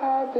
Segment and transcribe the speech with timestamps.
[0.00, 0.30] Hello，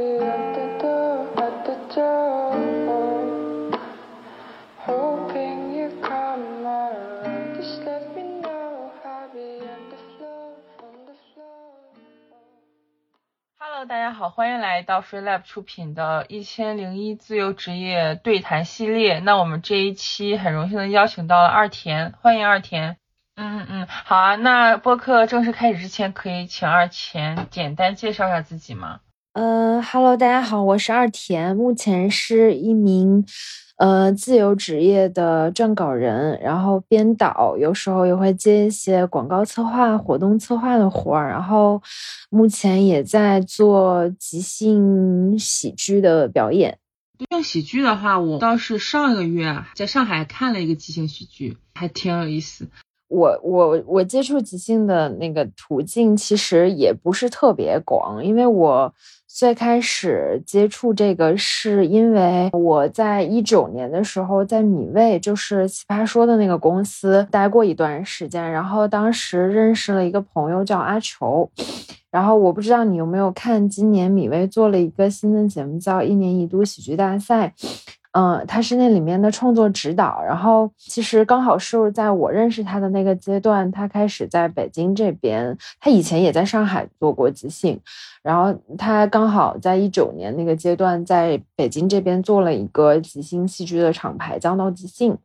[13.85, 19.19] 大家好，欢迎来到 Free Lab 出品的《一千零一自由职业对谈系列》。
[19.23, 22.95] 那我们这一期很荣幸的邀请到了二田，欢迎二田。
[23.35, 24.35] 嗯嗯，好啊。
[24.37, 29.01] 那播客正式开始之前，可以请二田简单介绍一下自己吗？
[29.39, 33.23] 呃哈喽，大家好，我是二田，目前是一名
[33.77, 41.81] 呃自由职业的撰稿人，然后编导，有时候也会接一些广告策划、活动策划的活儿，然后
[42.29, 46.77] 目前也在做即兴喜剧的表演。
[47.17, 52.67] 即兴喜剧的话，我倒是上个月啊，在上海看了一个即兴喜剧，还挺有意思。
[53.07, 58.93] 我我我接触即兴的那个途径其实也不是特别广，因为我
[59.31, 71.47] 最开始接触这个是因为我在一九年的时候在米未，就是奇葩说的那个公司待过一段时间，然后当时认识了一个朋友叫阿球，
[72.09, 77.53] 然后我不知道你有没有看，今年米未做了一个新的节目叫一年一度喜剧大赛。
[78.13, 87.79] 嗯，他是那里面的创作指导，然后其实刚好是在我认识他的那个阶段，他开始在北京这边，他以前也在上海做过即兴，
[88.23, 95.15] 然后他刚好在一九年那个阶段在北京这边做了一个即兴戏剧的厂牌叫闹即兴，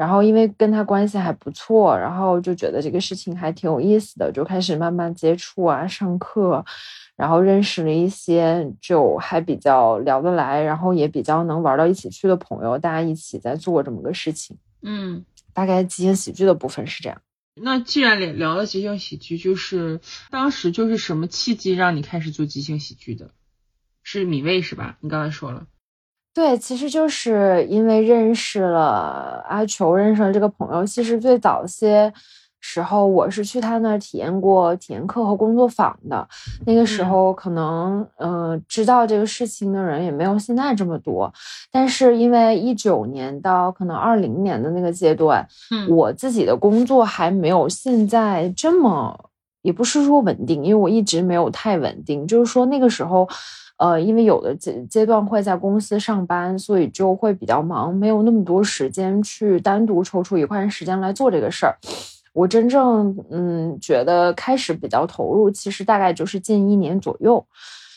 [0.00, 6.64] 然后因为跟他关系还不错，然后就觉得这个事情还挺有意思的，就开始慢慢接触啊，上课。
[7.16, 14.56] 然后认识了一些就还比较聊得来，然后也比较能玩到一起去的朋友，大家一起在做这么个事情。
[14.80, 17.20] 嗯，大概即兴喜剧的部分是这样。
[17.54, 23.32] 那既然聊聊了即兴喜剧，就是当时就是什么契机让你开始做即兴喜剧的？
[24.02, 24.96] 是米未是吧？
[25.00, 25.66] 你刚才说了。
[26.40, 30.86] 对，其实就是因为认识了阿球，认识了这个朋友。
[30.86, 32.10] 其实最早些。
[32.62, 36.28] 时候我是去他那儿体验过体验课和工作坊的，
[36.66, 41.32] 那个时候可能呃知道这个事情的人也没有现在这么多，
[41.72, 49.30] 但是因为一九年到可能二零年的那个阶段，嗯，我自己的工作还没有现在这么，
[49.62, 53.26] 也不是说稳定，因为我一直没有太稳定，就是说那个时候，
[53.80, 61.74] 呃，因为有的阶阶段会在公司上班，所以就会比较忙，没有那么多时间去单独抽出一块时间来做这个事儿。
[62.34, 67.42] 我真正嗯觉得开始比较投入，其实大概就是近一年左右，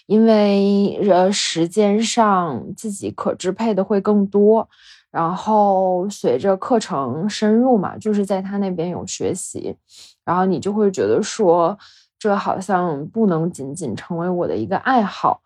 [0.08, 4.70] 因为呃时间上自己可支配的会更多，
[5.12, 9.76] 然后随着课程深入嘛，就是在他那边有学习，
[10.24, 11.78] 然后你就会觉得说
[12.24, 15.42] 这好像不能仅仅成为我的一个爱好，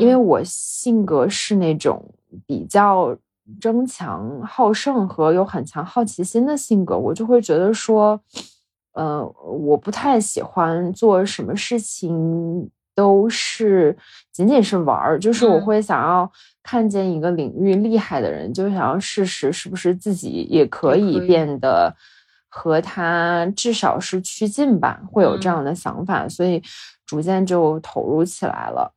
[0.00, 2.02] 因为我性格是那种
[2.46, 3.16] 比较。
[3.60, 8.20] 争强好胜和有很强好奇心的性格，我就会觉得说，
[8.94, 13.96] 呃，我不太喜欢做什么事情都是
[14.32, 16.28] 仅仅是玩儿，就是我会想要
[16.60, 21.20] 看见一个领域厉害的人，就想要试试是不是自己也可以。
[21.20, 21.94] 变得
[22.48, 26.62] 和他至少是趋近吧，会有这样的想法，所以
[27.04, 28.92] 逐渐就投入起来了。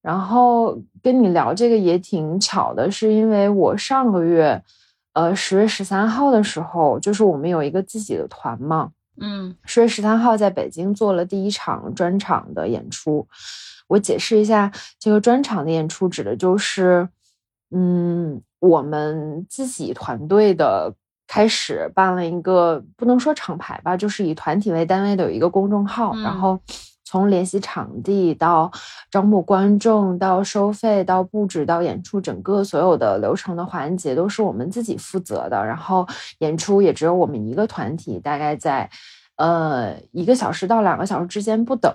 [0.00, 4.60] 然后跟你聊这个也挺巧的，是因为我上个月，
[5.12, 13.26] 呃，十月十三号的时候，就是我们有一个自己的团嘛，嗯，十月十三号在北京做了第一场专场的演出。
[13.88, 17.08] 我解释一下，这个专场的演出指的就是，
[17.70, 20.94] 嗯，我们自己团队的
[21.32, 26.60] 开始办了一个不能说厂牌吧，就是以团体为单位的有一个公众号，然后。
[27.04, 28.70] 从联系场地到
[29.10, 35.62] 招募观众，到收费，到布置，到演出，整个所有的流程的环节都是我们自己负责的。
[35.62, 38.88] 然后演出也只有我们一个团体，大概在
[39.36, 41.94] 呃一个小时到两个小时之间不等。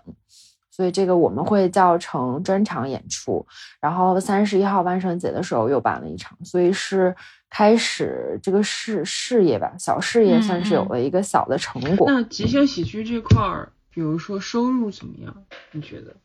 [0.69, 3.43] 所以这个我们会叫成专场演出。
[3.81, 7.15] 然后三十一号万圣节的时候又办了一场，所以是
[7.49, 12.11] 开始这个事事业吧，小事业算是有了一个小的成果。
[12.11, 13.71] 那即兴喜剧这块儿。
[13.89, 15.45] 比如说收入怎么样？
[15.71, 16.17] 你觉得？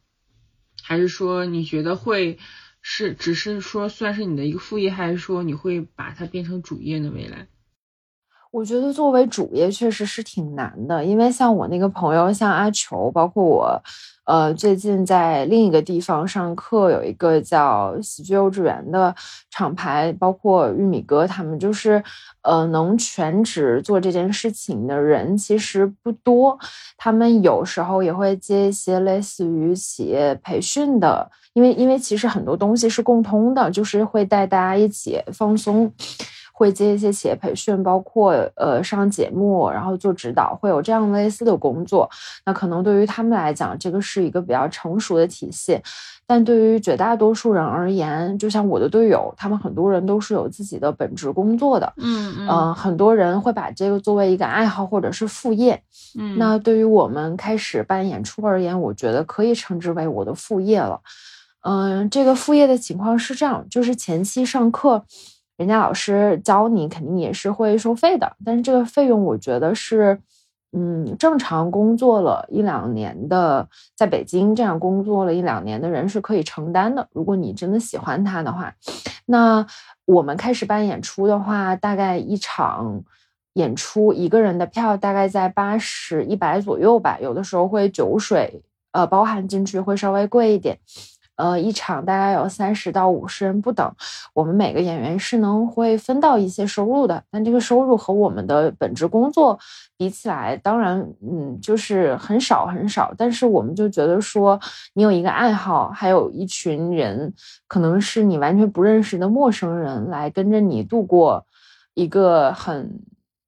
[0.83, 2.39] 还是说你觉得会
[2.83, 7.11] 是只是说算是你的一个副业，还是说你会把它变成主业呢？
[7.15, 7.49] 未来？
[8.53, 13.83] 我觉得作为主业确实是挺难的，因为像我那个朋友，像阿球，包括我，
[14.25, 19.15] 呃，最近在另一个地方上课，有一个叫喜剧幼稚园的
[19.51, 22.05] 厂牌，包括玉米哥他们，就是
[22.43, 26.59] 呃，能全职做这件事情的人其实不多。
[26.99, 35.91] 他们有时候也会接一些类似于企业培训的，因为因为其实很多东西是共通的，就是会带大家一起放松。
[36.53, 42.09] 会接一些企业培训，包括呃上节目，然后做指导，会有这样类似的工作。
[42.47, 45.81] 那可能对于他们来讲，这个是一个比较成熟的体系。
[46.25, 51.93] 但对于绝大多数人而言，就像我的队友，他们很多人都是有自己的本职工作的。
[51.97, 55.83] 嗯嗯，很多人会把这个作为一个爱好或者是副业。
[56.19, 61.01] 嗯，那对于我们开始办演出而言，我觉得可以称之为我的副业了。
[61.63, 65.05] 嗯，这个副业的情况是这样，就是前期上课。
[65.63, 70.19] 人家老师教你肯定也是会收费的，但是这个费用我觉得是，
[70.73, 77.07] 嗯，正常工作了一两年的，在北京这样工作了一两年的人是可以承担的。
[77.13, 78.75] 如果你真的喜欢他的话，
[79.27, 79.65] 那
[80.05, 83.01] 我们开始办演出的话，大概一场
[83.53, 88.61] 演出一个人的票大概在八十一百左右吧，有的时候会酒水
[88.91, 90.77] 呃包含进去会稍微贵一点。
[91.43, 93.93] 呃，一场大概有三十到五十人不等，
[94.33, 99.59] 我们每个演员是能会分到一些收入的，但这个收入和我们的本职工作
[99.97, 103.13] 比起来，当然，嗯，就是很少很少。
[103.19, 104.57] 但是我们就觉得说，
[104.95, 107.35] 你有一个爱好，还有一群人，
[107.67, 111.45] 可能是你完全不认识的陌生人，来跟着你度过
[111.95, 113.01] 一个很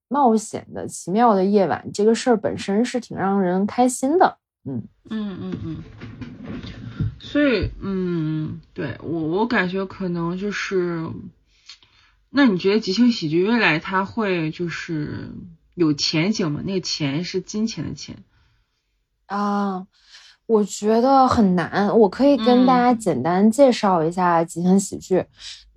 [0.08, 4.36] 冒险的奇妙的夜晚，这个事儿本身是挺让人开心的。
[4.64, 5.76] 嗯嗯嗯嗯。
[7.34, 11.10] 所以，嗯，对我，我感觉可能就是，
[12.30, 15.32] 那你觉得即兴喜剧未来它会就是
[15.74, 16.62] 有前景吗？
[16.64, 18.22] 那个钱是金钱的钱
[19.26, 19.88] 啊？
[20.46, 25.24] 我觉得很难，我可以跟大家简单介绍一下即兴喜剧。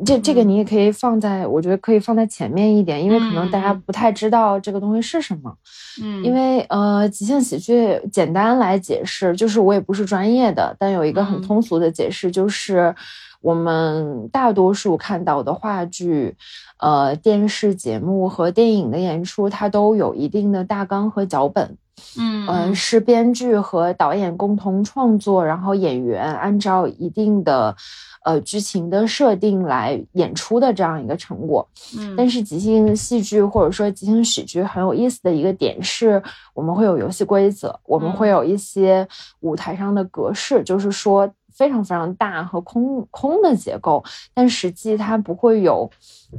[0.06, 5.56] 这这个你也可以放在，我觉得可以放在前面一点，因为可能大家不太知道这个东西是什么。
[6.04, 12.94] 嗯，因为呃，即兴喜剧简单来解释，就是我也不是专业的，但有一个很通俗的解释，就是
[13.42, 16.36] 我们大多数看到的话剧、
[16.80, 21.78] 呃电视节目和电影的演出，它都有一定的大纲和脚本。
[22.18, 27.76] 嗯嗯，是编剧和导演共同创作，然后演员按照一定的
[28.24, 31.68] 呃剧情的设定来演出的这样一个成果。
[31.98, 36.22] 嗯，但是即兴戏剧或者说即兴喜剧很有意思的一个点是，
[36.54, 39.08] 我们会有游戏规则，我们会有一些
[39.42, 41.30] 舞台上的格式，就是说。
[41.58, 45.90] 非常非常大和空空的结构，但实际它不会有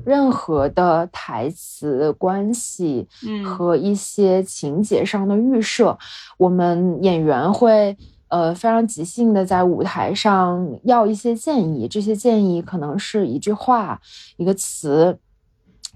[0.05, 3.09] 任何的台词关系
[3.44, 5.99] 和一些情节上的预设。
[6.37, 7.97] 我们演员会
[8.29, 14.00] 呃非常即兴的在舞台上要一些建议，这些建议可能是一句话、
[14.37, 15.19] 一个词。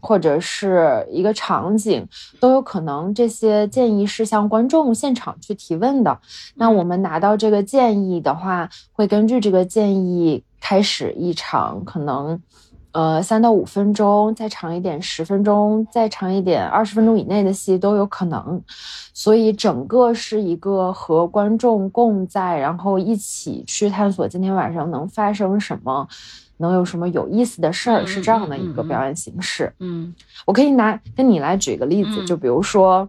[0.02, 2.06] 或者是一个场景
[2.40, 6.18] 都有可能，这些建议是向观众现场去提问的。
[6.56, 12.42] 那我们拿到这个建议的话，会根据这个建议开始一场可能，
[12.90, 18.60] 呃，三到五分钟，再长一点十分钟，再长一点二十分钟以内的戏都有可能。
[19.14, 26.08] 所以整个是一个和观众共在，然后一起去探索今天晚上能发生什么。
[26.62, 28.06] 能有什么有意思的事儿？
[28.06, 29.70] 是这样的一个表演形式。
[29.80, 30.14] 嗯，
[30.46, 33.06] 我可以拿跟你来举个例子，就比如说，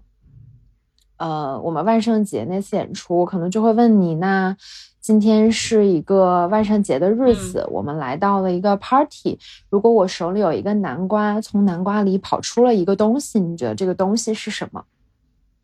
[1.16, 4.56] 呃，我们万圣节那次演出，可能就会问你，那
[5.00, 9.38] 今天是一个万圣节的日子，我们来到了一个 party。
[9.70, 14.84] 如果我手里有一个南瓜，从南瓜里跑出了一个东西，你觉得这个东西是什么？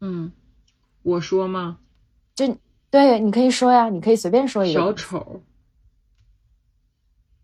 [0.01, 0.31] 嗯，
[1.03, 1.77] 我说吗？
[2.35, 2.55] 就
[2.89, 5.41] 对，你可以说呀，你可以随便说一个小丑。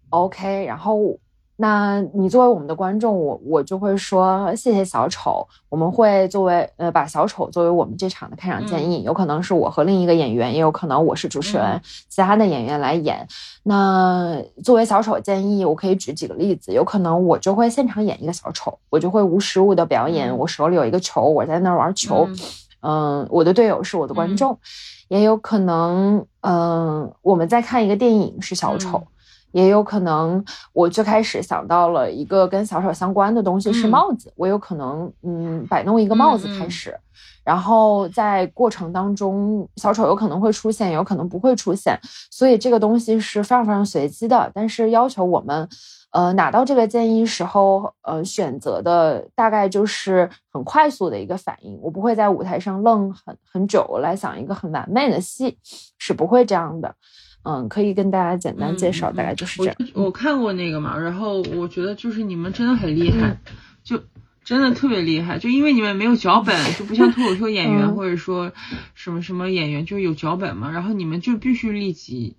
[0.10, 1.18] OK，然后，
[1.58, 5.48] 那你作为我们的观众，我我就会说谢谢小丑。
[5.70, 13.28] 我们会作为呃把小丑作为我们这场的开场建议，有可能是我和另一个演员，也有可能我是主持人，其他的演员来演。
[13.64, 22.28] 那作为小丑建议，我可以举几个例子，有可能我就会现场演一个小丑，我就会无实物的表演，我手里有一个球，我在那儿玩球。
[22.82, 24.60] 嗯，我的队友是我的观众，
[25.08, 29.02] 也有可能，嗯，我们在看一个电影是小丑。
[29.56, 30.44] 也有可能，
[30.74, 36.94] 我最开始想到了一个跟小丑相关的东西是帽子，我有可能嗯摆弄一个帽子开始，
[37.42, 41.98] 然后在过程当中，小丑有可能会出现，有可能不会出现，
[42.30, 45.70] 所以这个东西是非常非常随机的，但是要求我们，
[46.12, 55.58] 呃，拿到这个建议时候，呃，选择的大概就是很快速的一个反应，我不会在舞台上愣很很久来想一个很完美的戏，
[55.98, 56.94] 是不会这样的。
[57.46, 59.76] 嗯，可以跟大家简单介绍，大概就是这样。
[59.94, 63.40] 我看过那个嘛，然后我觉得就是你们真的很厉害，
[63.84, 64.04] 就
[64.44, 68.52] 真的特别厉害，就因为你们没有脚本，就不像脱口秀演员或者说
[68.94, 72.36] 什么什么演员就有脚本嘛，然后你们就必须立即。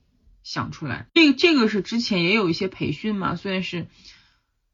[0.48, 3.88] 想出来，这个这个是之前也有一些培训嘛，虽然是，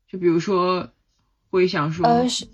[0.07, 0.91] 就比如说
[1.49, 2.47] 会想说，呃，是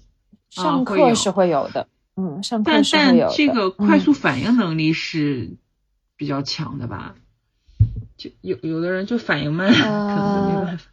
[0.51, 5.57] 上课是会有的，嗯，上课是会有但但这个快速反应能力是
[6.17, 7.17] 比较强的吧？
[8.17, 10.85] 就有有的人就反应慢， 可能没办法。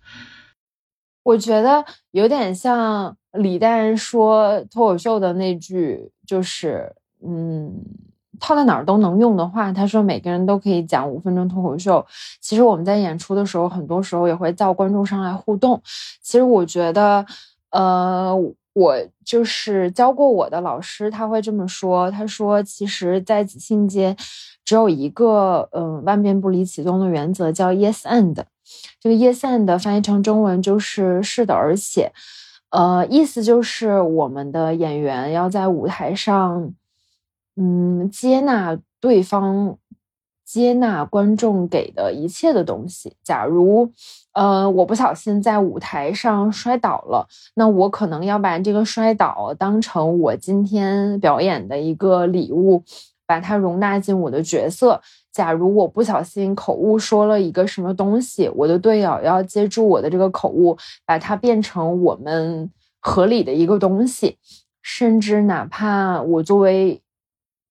[1.24, 6.94] 我觉得有点像李诞说脱口秀的那句，就是
[7.26, 7.84] 嗯。
[8.38, 12.06] 套在哪儿都能用的话，他说每个人都可以讲五分钟脱口秀。
[12.42, 15.82] 其实我们在演出的时候，很多时候也会叫观众上来互动。
[16.22, 17.26] 其实我觉得，
[17.72, 18.36] 呃，
[18.74, 22.12] 我就是教过我的老师，他会这么说。
[22.12, 24.14] 他说，其实，在即兴间
[24.66, 28.44] 只有一个，嗯，万变不离其宗的原则，叫 yes and。
[29.00, 32.12] 这个 yes and 翻译成中文就是是的，而且，
[32.72, 36.74] 呃，意思就是我们的演员要在舞台上。
[37.58, 39.78] 嗯，接纳对方，
[40.44, 43.16] 接纳观众给的一切的东西。
[43.24, 43.90] 假如，
[44.34, 52.84] 呃，我不小心在舞台上摔倒了，那我可能要把这个摔倒当成我今天表演的一个礼物，
[53.26, 55.02] 把它容纳进我的角色。
[55.32, 64.38] 假如我不小心口误说了一个什么东西，我的队友要接住我的这个口误，把它变成我们合理的一个东西。
[64.82, 67.02] 甚至哪怕我作为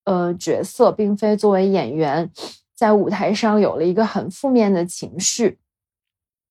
[0.05, 2.29] 呃，角色并非作为演员，
[2.75, 5.59] 在舞台上有了一个很负面的情绪，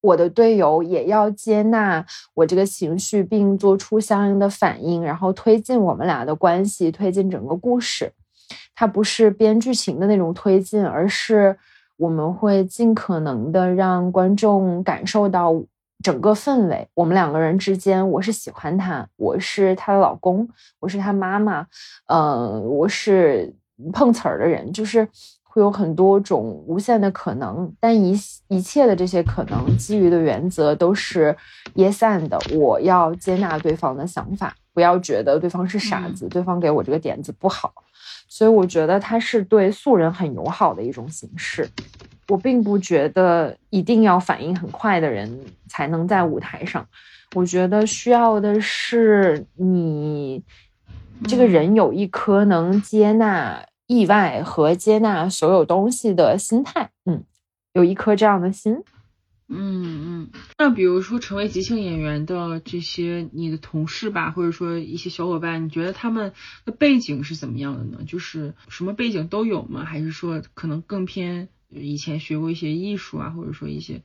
[0.02, 8.14] 我的队友也要接纳我这个情绪，并做出相应的反应，然后推进我们俩的关系，推进整个故事。
[8.84, 11.58] 它不是编剧情的那种推进，而是
[11.96, 15.56] 我们会尽可能的让观众感受到。
[16.04, 20.46] 整个氛围，我们两个人之间，我是喜欢他，我是他的老公，
[20.82, 21.66] 我是他妈妈，
[22.08, 23.54] 呃，我是
[23.94, 25.08] 碰瓷儿的人，就是
[25.44, 31.34] 会有很多种无限的可能，但一一切的这些可能，基于的原则都是
[31.76, 37.74] yes and，我要接纳对方的想法，不要觉得对方是傻子，对方给我这个点子不好，
[38.36, 41.70] 所以我觉得它是对素人很友好的一种形式。
[42.30, 46.84] 我并不觉得一定要反应很快的人才能在舞台上，
[47.36, 50.42] 我觉得需要的是你
[51.28, 57.24] 这个人有一颗能接纳意外和接纳所有东西的心态，嗯，
[57.74, 58.84] 有一颗这样的心，
[59.48, 60.30] 嗯嗯。
[60.58, 66.34] 那比如说成为即兴演员的这些你的同事吧，或者说一些小伙伴，你觉得他们
[66.66, 68.04] 的背景是怎么样的呢？
[68.08, 69.86] 就是什么背景都有吗？
[69.86, 71.50] 还是说可能更偏？
[71.76, 74.04] 以前学过一些艺术啊，或者说一些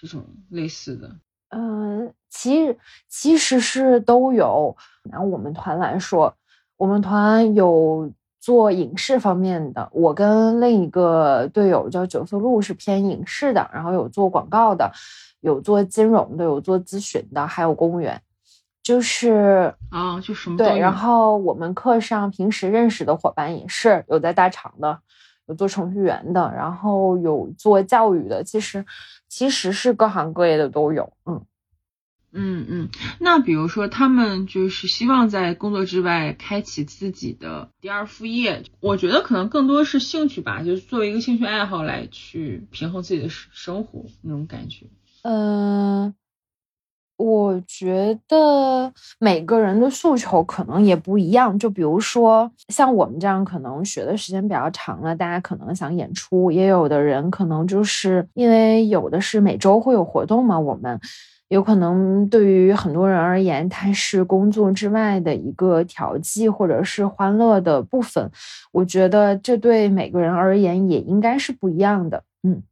[0.00, 2.74] 这种类似的，嗯，其
[3.06, 4.78] 其实是都有。
[5.02, 6.38] 拿我们团来说，
[6.78, 14.90] 我们团有做影视方面的，我跟另一个队友叫九色鹿是偏影视的，然后有做广告的，
[15.40, 18.20] 有做金融的，有做咨询的，还有公务员，
[18.82, 20.78] 就是啊，就什么对。
[20.78, 24.98] 然后我们课上平时认识的伙伴也是有在大厂的。
[25.46, 28.86] 有做程序员的，然后有做教育的，其实
[29.28, 31.42] 其实是各行各业的都有，嗯
[32.32, 32.88] 嗯嗯。
[33.18, 44.86] 那比如说他们就是希望在工作之外开启自己的第二副业，我觉得可能更多是兴趣吧，就是作为一个兴趣爱好来去平衡自己的生活那种感觉，
[45.22, 46.14] 嗯。
[47.22, 60.98] 我觉得每个人的诉求可能也不一样，就比如说像我们这样，可能学的时间比较长了，大家可能想演出；也有的人可能就是因为有的是每周会有活动嘛，我们
[61.50, 68.30] 有可能对于很多人而言，它是工作之外的一个调剂或者是欢乐的部分。
[68.70, 72.62] 我觉得这对每个人而言也应该是不一样的，嗯。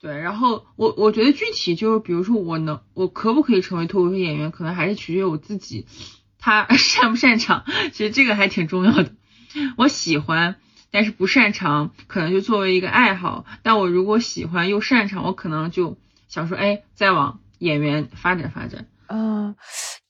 [0.00, 5.86] 对，然后我我觉得具体就是，比如说我能，我可不可以成为脱口秀演员，可能还是取决于我自己，
[6.40, 9.12] 他 擅不擅长，其实这个还挺重要的。
[9.76, 10.56] 我喜欢，
[10.90, 13.44] 但是不擅长，可能就作为一个爱好。
[13.62, 18.84] 但我如果喜欢又擅长，我可能就想说，哎，再往演员发展发展。
[19.14, 19.54] 嗯，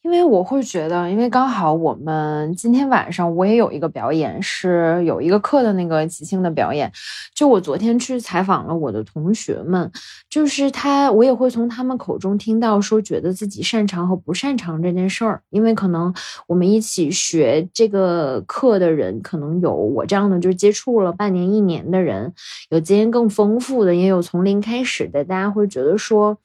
[0.03, 6.93] 因为我会觉得，因为刚好我们今天晚上我也有一个表演，是有一个课的那个即兴的表演。
[7.35, 9.91] 就我昨天去采访了我的同学们，
[10.31, 15.43] 就是他，我也会从他们口中听到说，觉得自己擅长和不擅长这件事儿。
[15.51, 16.15] 因为可能
[16.47, 22.33] 我们一起学这个课的人，可能有我这样的，就是接触了半年、一年的人，
[22.71, 25.25] 有经验更丰富的，也有从零开始的。
[25.25, 26.39] 大家会觉得说。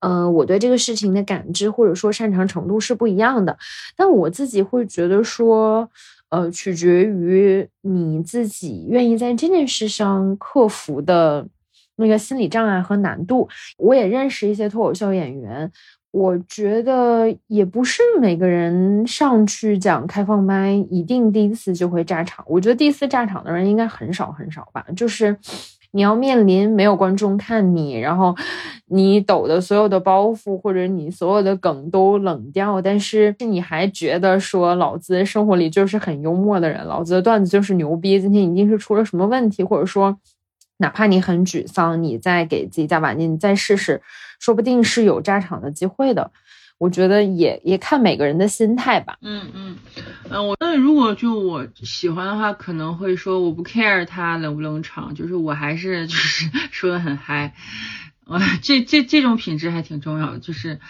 [0.00, 3.56] 呃，我对这个事情的感知或者说擅长程度是不一样的，
[3.94, 5.88] 但我自己会觉得说，
[6.30, 11.46] 呃，取决于你自己愿意在这件事上克服的
[11.96, 13.48] 那个心理障碍和难度。
[13.76, 15.70] 我也认识一些脱口秀演员，
[16.12, 22.42] 我觉得也不是每个人上去讲开放麦一定第一次就会炸场。
[22.48, 25.36] 我觉得第一次炸场的人应该很少很少吧，就是。
[25.92, 28.34] 你要面临没有观众看你，然后
[28.86, 40.16] 你抖的所有的包袱或者你所有的梗都冷掉，但是你还觉得说老子生活里就是很幽默的人，老子的段子就是牛逼，今天一定是出了什么问题，或者说
[40.78, 44.00] 哪怕你很沮丧，你再给自己加把劲，你再试试，
[44.38, 46.30] 说不定是有炸场的机会的。
[46.80, 49.18] 我觉得也也看每个人的心态吧。
[49.20, 49.76] 嗯嗯
[50.30, 57.54] 嗯，我那如果就我喜欢的话，可能会说我不 care 他冷不冷场，就是我还是就是 说的很嗨。
[58.24, 60.80] 啊，这这这种品质还挺重要的，就是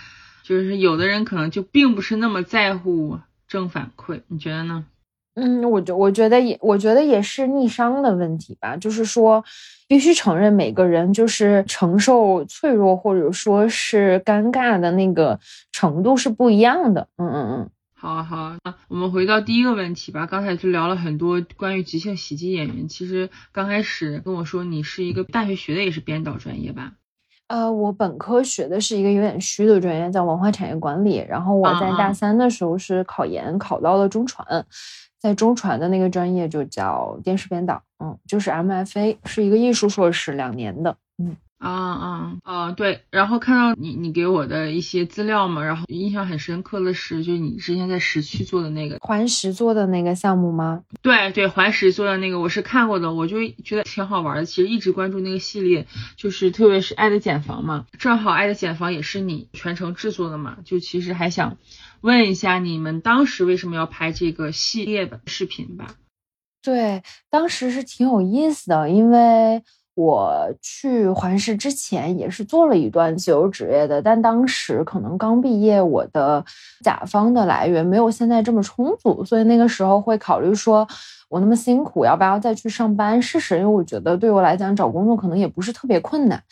[0.45, 3.19] 就是有的人可能就并不是那么在乎
[3.49, 4.85] 正反馈，你觉得呢？
[5.35, 8.77] 嗯，我觉我觉得也，我觉得也是逆商的问题吧。
[8.77, 9.43] 就是说，
[9.87, 15.39] 必须承认每个人就是承受脆弱或者说是尴尬的那个
[15.73, 17.07] 程度是不一样的。
[17.17, 18.59] 嗯嗯嗯，好啊好啊。
[18.89, 20.27] 我们回到第一个问题吧。
[20.27, 22.89] 刚才就聊了很多关于即兴喜剧演员。
[22.89, 26.93] 其实刚开始跟我说你是一个大学学的也是编导专业吧？
[27.47, 31.25] 呃，我本科学的是一个有点虚的专业，叫文化产业管理。
[31.29, 34.67] 然后我在大三的时候是考研考到了中传。
[35.21, 40.97] 在中传的那个专业就叫电视编导，嗯，就是 MFA，是一个艺术硕士，两年的，
[41.61, 42.73] 啊啊啊！
[42.73, 50.85] 对，然后看到你你给我的一些资料嘛，然后印象很深刻的是，就是你之前在石区做的那个环石做的那个项目吗？
[51.03, 54.47] 对对，环石做的那个我是看过的，我就觉得挺好玩的。
[54.47, 55.87] 其实一直关注那个系列，
[56.17, 61.59] 就是特别是《爱的茧房》嘛，正好《爱的茧房》也是你全程制作的嘛，就其实还想
[62.01, 65.89] 问一下你们当时为什么要拍这个系列的视频吧？
[66.63, 69.63] 对，当时是挺有意思的，因为。
[70.01, 76.43] 我去环视之前也是做了一段自由职业的，但当时可能刚毕业，我的
[76.83, 80.89] 甲方的来源没有现在这么充足，所以那个时候会考虑说，
[81.29, 83.59] 我那么辛苦，要不要再去上班试试？
[83.59, 86.43] 因为我觉得对我来讲找工作可能也不是特别困难。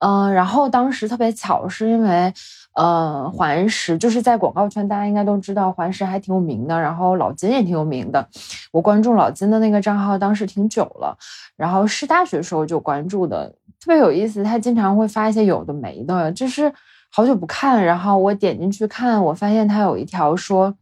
[0.00, 2.32] 嗯，然后当时特别巧，是因为。
[2.74, 6.80] 呃，环石就是在广告圈，大家应该都知道，环石还挺有名的。
[6.80, 8.24] 然后老金也挺有名的，
[8.70, 11.14] 我关注老金的那个账号，当时挺久了。
[11.56, 13.48] 然后是大学时候就关注的，
[13.80, 14.44] 特别有意思。
[14.44, 16.72] 他经常会发一些有的没的，就是
[17.10, 17.84] 好久不看。
[17.84, 20.72] 然后我点进去看，我发现他有一条说。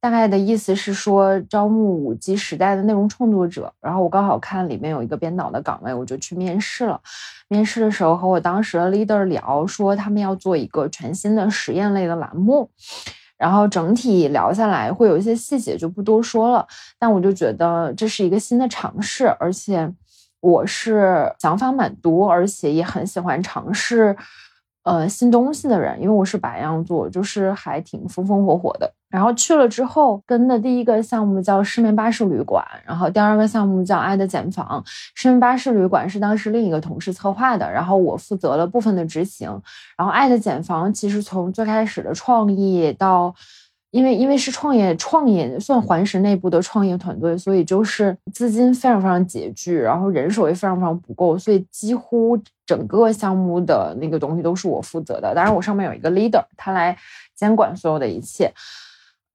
[0.00, 7.00] 大概的意思是说招募五 G 时代的内容创作者，然后我刚好看里面有一个编导的岗位，我就去面试了。
[7.48, 12.70] 面试的时候和我当时的 leader 聊，说他们要做一个全新的实验类的栏目，
[13.36, 16.64] 然后整体聊下来会有一些细节就不多说了，
[16.98, 19.92] 但我就觉得这是一个新的尝试，而且
[20.40, 24.16] 我是想法蛮多，而且也很喜欢尝试。
[24.84, 28.94] 呃，新东西的人，因为我是白羊座，就是还挺风风火火的。
[29.10, 34.82] 然后去了之后，跟的第一个项目叫失眠巴士旅馆，然后第二个项目叫爱的茧房。
[35.14, 39.48] 失眠巴士旅馆是当时另一个同事策划的，然后我负责了部分的执行。
[39.96, 43.34] 然后爱的茧房其实从最开始的创意到。
[43.90, 55.34] 因为因为是创业创业算环石内部的创业团队，所以就是资金非常非常拮据，然后人手也非常非常不够，所以几乎整个项目的那个东西都是我负责的。
[55.34, 56.94] 当然，我上面有一个 leader，他来
[57.34, 58.52] 监管所有的一切。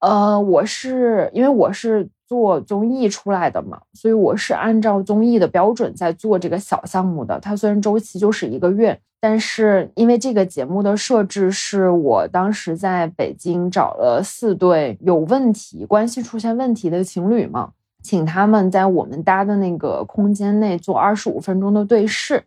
[0.03, 7.39] 呃，我是因为我是做综艺出来的嘛，所以我是按照综艺的标准在做这个小项目的。
[7.39, 8.99] 它虽然周期就是一个月。
[9.23, 22.43] 但是因为这个节目的设置是我当时在北京找了四对有问题、关系出现问题的情侣嘛，请他们在我们搭的那个空间内做二十五分钟的对视。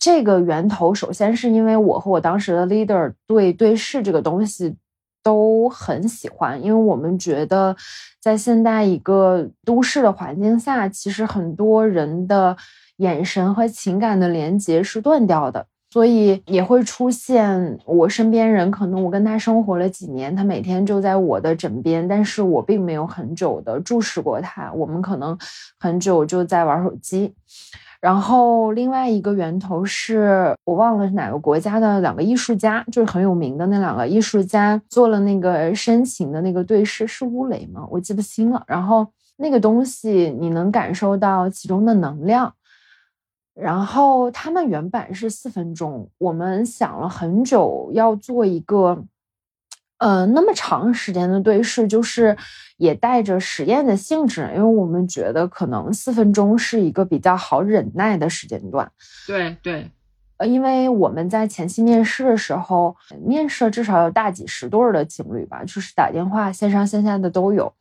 [0.00, 4.74] 这个源头首先是因为我和我当时的 leader 对对视这个东西
[5.28, 7.76] 都很喜欢，因为我们觉得
[8.18, 12.56] 在现在一个都市的环境下，其实很多人的
[12.96, 15.66] 眼神和情感的连接是断掉的。
[15.90, 25.36] 所以也会出现我身边人，可能我跟他生活了几年，他每天就在我的枕边，但是我并没有很久的注视过他，我们可能
[25.78, 27.34] 很久就在玩手机。
[28.00, 37.86] 然后另外一个源头是我忘了是哪个国家的两个艺术家，就是很有名的那两个艺术家做了那个深情的那个对视，是乌雷吗？
[37.90, 38.62] 我记不清了。
[38.68, 39.06] 然后
[39.36, 42.52] 那个东西你能感受到其中的能量。
[43.54, 49.02] 然后他们原版是四分钟，我们想了很久要做一个，
[49.98, 52.36] 呃，那么长时间的对视，就是
[52.76, 58.90] 也带着实验的性质，因为我们觉得可能四分钟是一个比较好忍耐的时间段。
[59.26, 59.90] 对对，
[60.36, 67.72] 呃，因为我们在前期面试的时候，面试至少有大几十对儿的情侣吧，就是打电话线上线下的都有。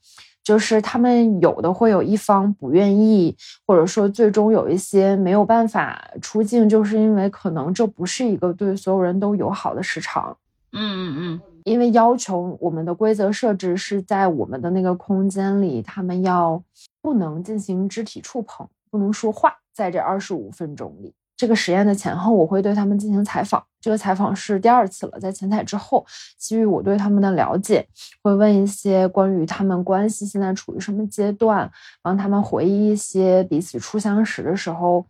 [0.44, 10.38] 就是他们有的会有一方不愿意，或者说最终有一些没有办法出镜，就是因为可能这不是一个对所有人都友好的时长。
[10.72, 16.64] 嗯嗯嗯，因为要求我们的规则设置是在我们的那个空间里，他们要
[17.02, 21.14] 不能进行肢体触碰，不能说话，在这二十五分钟里。
[21.36, 23.62] 这个实验的前后，我会对他们进行采访。
[23.82, 26.06] 这个采访是第二次了，在前采之后，
[26.38, 27.86] 基于我对他们的了解，
[28.24, 31.70] 会问一些关于他们关系现在处于什么阶段，
[32.02, 35.06] 帮他们回忆一些彼此初相识的时候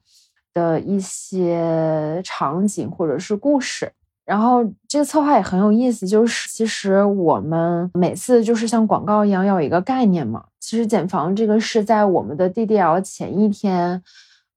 [0.55, 3.91] 的一些场景或者是故事。
[4.27, 10.43] 然后这个策划也很有意思，就是其实我们每次就是像广告一样要有一个概念嘛。
[10.59, 14.03] 其实减房这个是在我们的 DDL 前一天。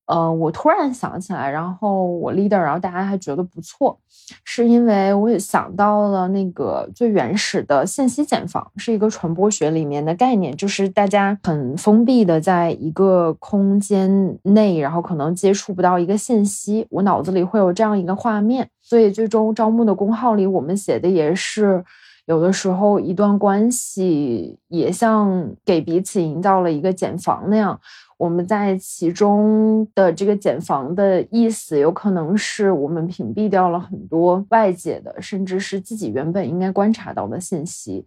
[0.07, 3.97] 呃，我突然想起来，然后我 leader，然后大家还觉得不错，
[4.43, 21.85] 是因为我也想到了那个最原始的信息茧房，是一个传播学里面的概念，就是大家很封闭的在一个空间内，然后可能接触不到一个信息，我脑子里会有这样一个画面，所以最终招募的公号里，我们写的也是。
[22.27, 27.81] 有的时候，一段关系也像给彼此营造了一个茧房那样，
[28.19, 38.05] 我们在其中的这个茧房的意思，有可能是我们屏蔽掉了很多外界的，甚至是自己原本应该观察到的信息，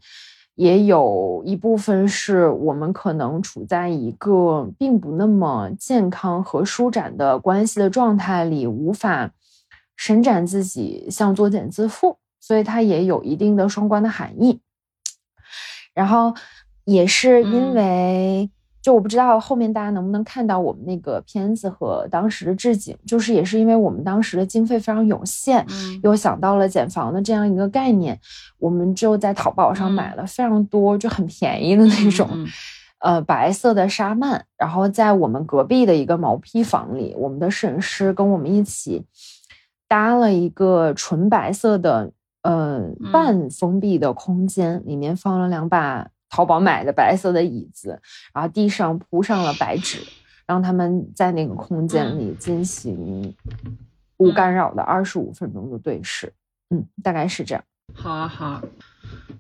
[0.56, 9.30] 也有一部分是我们可能处在一个并不那么健康和舒展的关系的状态里，无法
[9.96, 12.18] 伸展自己，像作茧自缚。
[12.46, 14.60] 所以它也有一定的双关的含义，
[15.94, 16.34] 然后
[16.84, 18.50] 也是因为，
[18.82, 25.66] 就我不知道后面大家能不能看到我们那个片子和当时的置景，就是也是因为我们当时的经费非常有限，
[26.04, 28.20] 又想到了减房的这样一个概念，
[28.60, 32.28] 我们就在淘宝上买了非常多就很便宜的那种，
[33.00, 39.06] 呃白色的纱幔，然后在我们隔壁的一个毛坯房里，我们的摄影师跟我们一起
[39.94, 42.12] 搭了一个纯白色的。
[42.46, 48.02] 呃，半封闭的空间里面放了两把淘宝买的白色的椅子，
[48.34, 50.00] 然后地上铺上了白纸，
[50.46, 53.34] 让他们在那个空间里进行
[54.18, 56.34] 无干扰的二十五分钟的对视。
[56.70, 57.64] 嗯，大概是这样。
[57.94, 58.62] 好啊，好，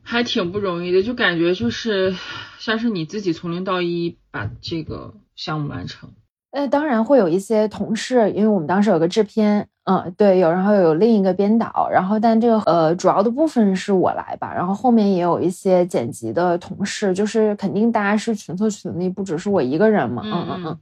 [0.02, 2.16] 还挺不容易的，就感觉就是
[2.58, 6.10] 像是你自己从零到一把这个项目完成。
[6.54, 20.80] 呃，当然会有一些同事，因为我们当时有个制片，嗯，对，有，然后有另一个编导，然后但这个呃主要的部分是我来吧，然后后面也有一些剪辑的同事，就是肯定大家是群策群力，不只是我一个人嘛，嗯嗯嗯。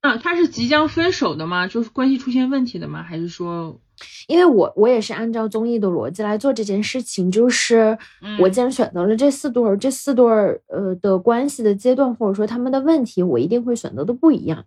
[0.00, 1.68] 啊，他是即将分手的吗？
[1.68, 3.00] 就是关系出现问题的吗？
[3.00, 3.78] 还是说，
[4.26, 7.96] 因为我我也是按照综艺的逻辑来做这件事情，就是
[8.40, 14.64] 我既然选择了这四对儿，这四对儿呃的关系的阶段，或者说他们的问题，我一定会选择的不一样。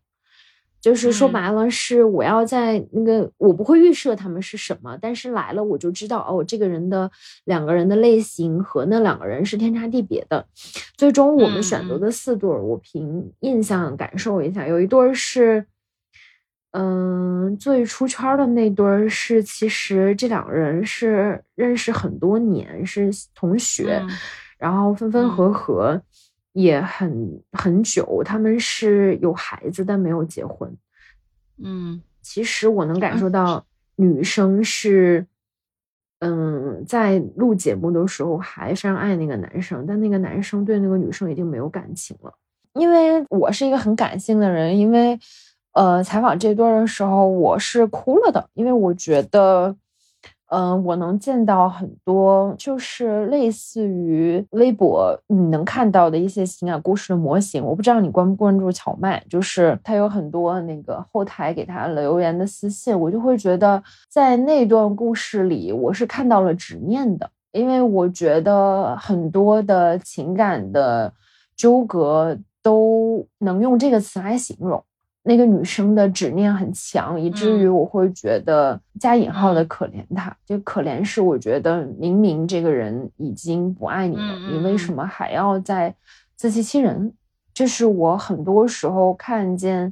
[0.86, 7.10] 就是说白了，是我要在那个，我不会预设他们是什么，但是来了我就知道哦，这个人的
[7.46, 10.46] 两个人的类型和那两个人是天差地别的。
[10.96, 15.66] 最终我们选择的四对儿，我凭印象感受一下，有一对儿是，
[16.74, 24.00] 嗯，最出圈的那对儿是，其实这两个人是认识很多年，是同学，
[24.60, 26.00] 然后分分合合。
[26.56, 30.74] 也很很久，他们是有孩子但没有结婚。
[31.62, 33.66] 嗯，其实我能感受到
[33.98, 35.28] 女生是，
[36.20, 42.34] 嗯，在录节目的时候还非常爱那个男生，但那个男生对那个女生已经没有感情了。
[42.74, 45.20] 因为我是一个很感性的人，因为
[45.74, 49.76] 呃，采访这段的时候我是哭了的，因为我觉得。
[50.56, 57.62] 嗯，我能见到很多，就是类似于微博你能看到的一些情感故事的模型。
[57.62, 71.12] 我不知道你关不关注荞麦，就是他有很多那个后台给他留言的私信，我就会觉得在那段故事里，我是看到了执念的，因为我觉得很多的情感的
[71.58, 74.82] 纠葛都能用这个词来形容。
[75.28, 80.38] 那个女生的执念很强，以至于我会觉得加引号的可怜她。
[80.46, 85.96] 就可怜是我觉得明明这个人已经不爱你了，你为什么还要再
[86.36, 87.12] 自欺欺人？
[87.56, 89.92] 这是我很多时候看见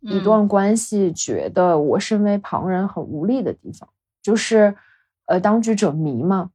[0.00, 3.88] 一段关系，觉得我身为旁人很无力的地方，
[4.22, 4.76] 就是
[5.24, 6.50] 呃当局者迷嘛，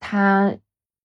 [0.00, 0.54] 他。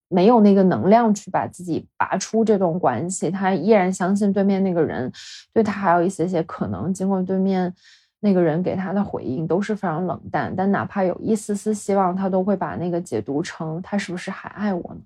[0.10, 5.12] 没有那个能量去把自己拔出这段关系，他依然相信对面那个人
[5.54, 6.94] 对他还有一些些可能。
[6.94, 7.74] 尽管对面
[8.20, 15.02] 那个人给他的回应都是非常冷淡，但哪怕有一丝丝希望，他都会把那个解读成他是不是还爱我呢？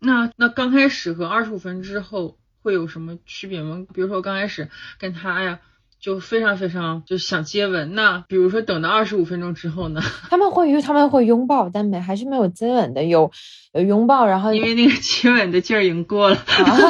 [0.00, 3.86] 那那刚开始和二十五分之后会有什么区别吗？
[3.92, 5.60] 比如说刚开始跟他呀。
[6.00, 10.00] 就非常非常就想接吻，那比如说等到二十五分钟之后呢？
[10.30, 13.30] 他们会他们会拥抱，但没还是没有接吻的，有
[13.72, 16.36] 有拥抱，然后因为那个接吻的劲儿已经过了，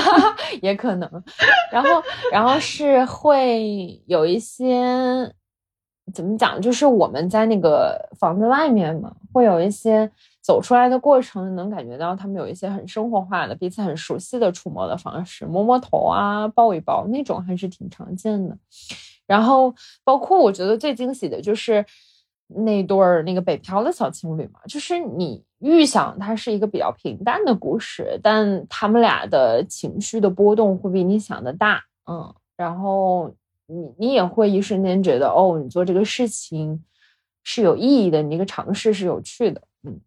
[0.61, 1.11] 也可能，
[1.73, 1.89] 然后
[2.33, 5.33] 然后是会有一些
[6.13, 10.11] 怎么讲，就是我们在那个房子外面嘛，会有一些。
[10.41, 18.57] 走出来的过程，能感觉到他们有一些很生活化的、彼此很熟悉的触摸的方式，摸摸头啊，抱一抱那种还是挺常见的。
[19.27, 21.85] 然后，包括我觉得最惊喜的就是
[22.47, 33.31] 那对儿那个北漂的小情侣嘛，就是你预想它是一个比较平淡的故事，但他们俩的情绪的波动会比你想的大，嗯，然后
[33.69, 36.83] 你你也会一瞬间觉得，哦，你做这个事情
[37.45, 40.01] 是有意义的，你这个尝试是有趣的，嗯。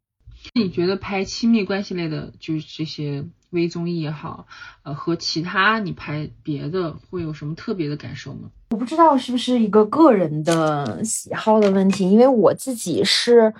[0.56, 4.47] 那你觉得拍亲密关系类的，就是这些微综艺也好，
[4.82, 8.50] 呃，和其他你拍别的会有什么特别的感受吗？
[8.71, 13.54] 我不知道是不是一个个人的喜好的问题，因为我自己是，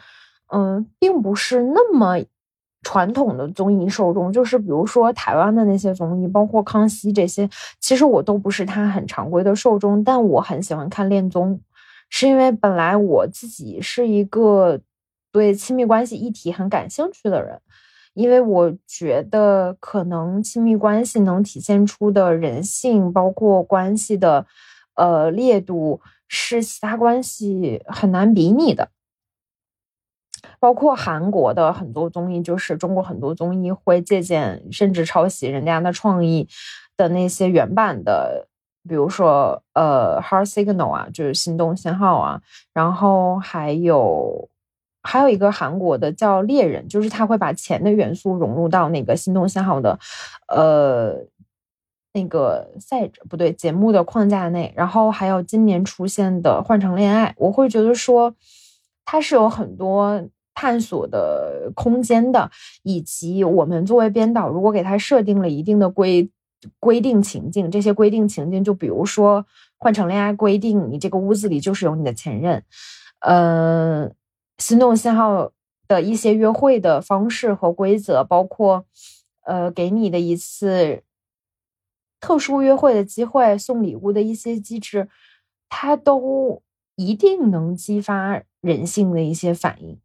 [0.48, 2.18] 嗯，并不是那么
[2.84, 11.60] 传统的综艺受众，就是比如说台湾的那些综艺，包括康熙这些，其实我都不是他很常规的受众，但我很喜欢看恋综，
[12.10, 14.80] 是因为本来我自己是一个。
[15.34, 17.58] 对亲密关系议题很感兴趣的人，
[18.14, 24.46] 因为我觉得可能亲密关系能体现出的人性，包括关系的
[24.96, 28.90] 呃烈度，是其他关系很难比拟的。
[30.62, 36.48] 包括韩国的很多综艺，就是中国很多综艺会借鉴甚至抄袭人家的创意
[36.96, 38.48] 的那些原版的，
[38.88, 42.42] 比如说呃《Heart Signal》啊，就是心动信号啊，
[42.74, 44.48] 然后还有。
[45.04, 49.98] 还有一个韩国的叫猎人，就是他会把钱的元素融入到那个心动信号的，
[50.48, 51.26] 呃，
[52.14, 54.72] 那个赛不对节目的框架内。
[54.78, 58.36] 然后还有今年出现的换成恋爱，我会觉得说
[59.04, 62.50] 它是有很多探索的空间的，
[62.84, 66.30] 以及我们作为编导，如果给他设定了一定的规
[66.80, 69.46] 规定情境，这些规定情境就比如说
[69.78, 72.64] 换成恋爱规定，你这个屋子里就是有你的前任，
[73.20, 74.14] 嗯。
[74.58, 75.52] 心动信号
[75.88, 78.86] 的一些约会的方式和规则，包括，
[79.44, 81.02] 呃，给你的一次
[82.20, 85.10] 特殊约会的机会，送礼物的一些机制，
[85.68, 86.62] 它都
[86.96, 89.98] 一定能激发人性的一些反应。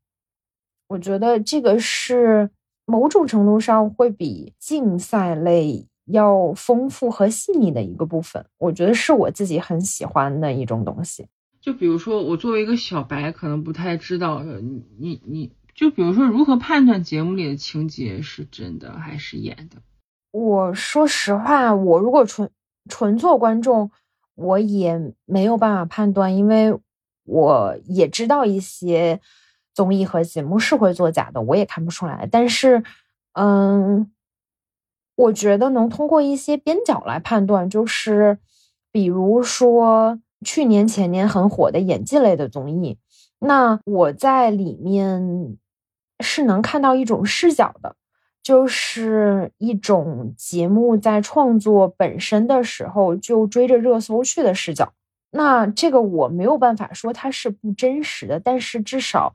[0.89, 2.51] 我觉得这个是
[2.85, 8.45] 某种程度上会比竞赛类要丰富和细腻的一个部分。
[8.59, 11.27] 我觉得是我自己很喜欢的一种东西。
[11.61, 19.83] 就比如说，我作为一个小白，可能不太知道，你你你就比如说，如何判断节目里的情节是真的还是演的？
[20.31, 22.49] 我说实话，我如果纯
[22.89, 23.91] 纯做观众，
[24.37, 26.79] 我也没有办法判断，因为
[27.25, 29.21] 我也知道一些
[29.77, 32.29] 综艺和节目是会作假的，我也看不出来。
[32.29, 32.83] 但是，
[33.35, 34.11] 嗯，
[35.15, 38.41] 我觉得能通过一些边角来判断，就是
[38.91, 40.19] 比如说。
[40.45, 42.99] 去年前年很火的演技类的综艺，
[43.39, 45.57] 那我在里面
[46.21, 47.97] 是能看到一种视角的，
[48.43, 54.93] 就是一种节目在创作本身的时候就追着热搜去的视角。
[55.31, 59.35] 那这个我没有办法说它是不真实的，但是至少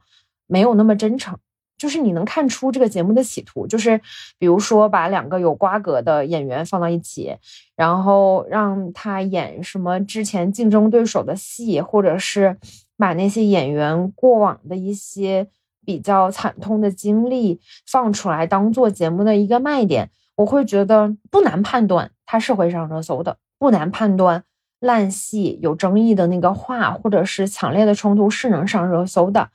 [0.51, 1.37] 没有那么真诚。
[1.77, 3.99] 就是你能看出这个节目的企图，就是
[4.37, 7.35] 比如说把两个有瓜葛的演员放到一起，
[7.75, 12.55] 然后让他演什么之前竞争对手的戏，或者是
[12.97, 15.47] 把那些演员过往的一些
[15.83, 17.59] 比较惨痛的经历
[17.89, 24.43] 放出来，当做节目的一个卖点，我会觉得不难判断它是会上热搜的，不难判断
[24.79, 29.49] 烂戏有争议的那个话或者是强烈的冲突是能上热搜的。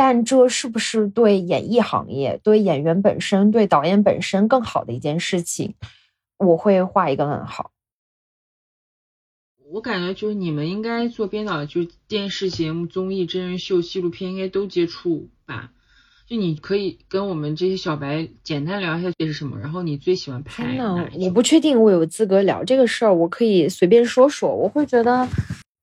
[0.00, 5.74] 但这是不是对演艺行业、对演员本身、对导演本身更好的一件事情？
[6.36, 7.72] 我会画一个问号。
[9.72, 15.72] 我感觉就是你们应该做编导，就是电视节目、综艺、真人秀、纪录片应该都接触吧？
[16.28, 21.10] 就你可以跟我们这些小白简单聊一下这是什么，然后你最喜欢拍天哪？
[21.18, 24.54] 我不确定我有资格聊这个事儿，我可以随便说说。
[24.54, 25.26] 我会觉得，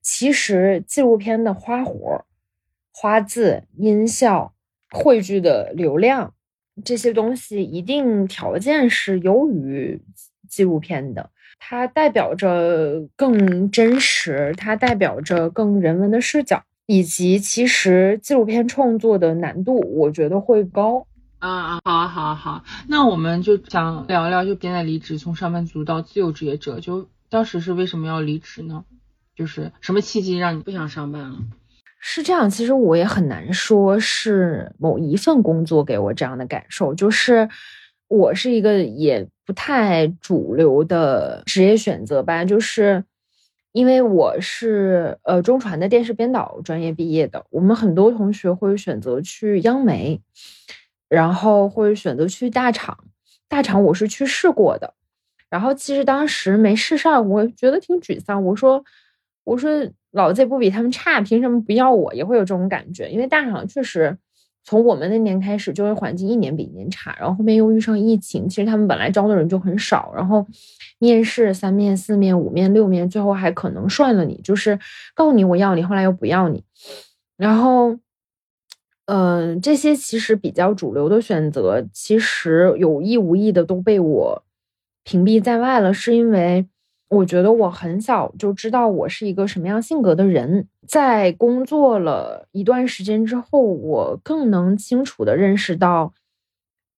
[0.02, 2.24] 其实纪录片的花活。
[2.98, 4.54] 花字、音效、
[4.90, 6.34] 汇聚的流量
[6.86, 10.02] 这些东西，一定条件是优于
[10.48, 11.30] 纪录片的。
[11.60, 21.06] 它代表着更真实，它代表着更人文的视角，以及其实纪录片创作的难度，我觉得会高。
[21.40, 22.64] 啊啊，好啊，好啊，好。
[22.88, 28.86] 那我们就想聊聊，就现在离职，从上班族到自由职业者，就当时是为什么要离职呢？
[29.36, 31.40] 就是什么契机让你不想上班了？
[32.08, 37.50] 是这样，其实我也很难说是某一份工作给我这样的感受，就是
[38.08, 43.04] 我是一个也不太主流的职业选择吧，就是
[43.72, 50.22] 因为我是呃中传的电视编导专业毕业的，我们很多同学会选择去央媒，
[51.10, 52.96] 然后会选择去大厂，
[53.50, 54.94] 大厂我是去试过的，
[55.50, 58.86] 然后其实当时没试上，我觉得挺沮丧，我说
[59.44, 59.90] 我说。
[60.16, 62.14] 老子也不比他们差，凭什么不要我？
[62.14, 64.18] 也会有这种感觉，因为大厂确实
[64.64, 70.48] 从我们那年开始，就业环境一年比一年差，然后后面又遇上疫情，其实他们本来招的人就很少，然后
[71.00, 74.80] 面试三面、四面、五面、六面，最后还可能涮了你，就是
[75.14, 76.64] 告你我要你，后来又不要你，
[77.36, 77.98] 然后，
[79.08, 84.44] 嗯，这些其实比较主流的选择，其实有意无意的都被我
[85.04, 86.66] 屏蔽在外了，是因为。
[87.08, 96.14] 我觉得我很小就知道我是一个什么样性格的人，在工作了一段时间之后，我更能清楚的认识到，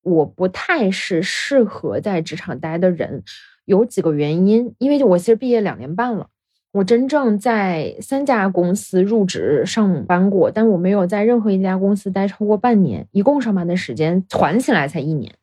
[0.03, 3.21] 我不太是适合在职场待的人。
[3.65, 6.29] 有几个原因，因为我其实毕业两年半了，
[6.71, 15.33] 我真正在三家公司入职上班过，但我没有在任何一家公司待超过半年，一共上班的时间团起来才一年。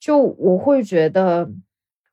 [0.00, 1.48] 就我会觉得。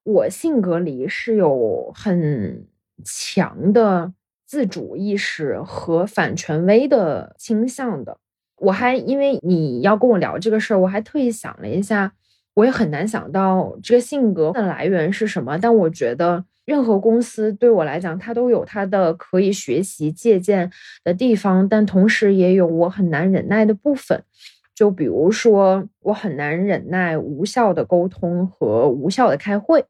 [0.05, 2.67] 我性格里是有很
[3.03, 4.13] 强的
[4.45, 8.17] 自主意识和反权威的倾向的。
[8.57, 12.13] 我还因为你要跟我聊这个事儿，我还特意想了一下，
[12.53, 15.57] 我也很难想到这个性格的来源是什么。
[15.57, 20.71] 但我觉得任何公司对我来讲，它都有它的可以学习借鉴
[21.03, 24.23] 的地方，但同时也有我很难忍耐的部分。
[24.75, 29.83] 就比如说，我很难忍耐无效的沟通和无效的开会。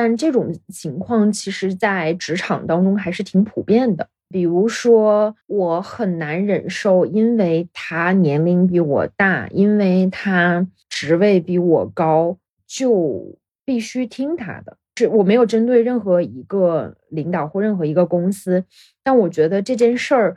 [0.00, 4.08] 但这种情况其实，在职场当中还是挺普遍的。
[4.28, 14.76] 比如说，我很难忍受，因为他年龄比我大，因为他职位比我高，就必须听他的。
[14.94, 18.64] 是我没有针对任何一个领导或任何一个公司，
[19.02, 20.36] 但我觉得这件事儿，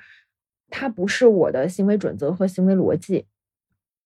[0.71, 3.25] 它不是我的行为准则和行为逻辑，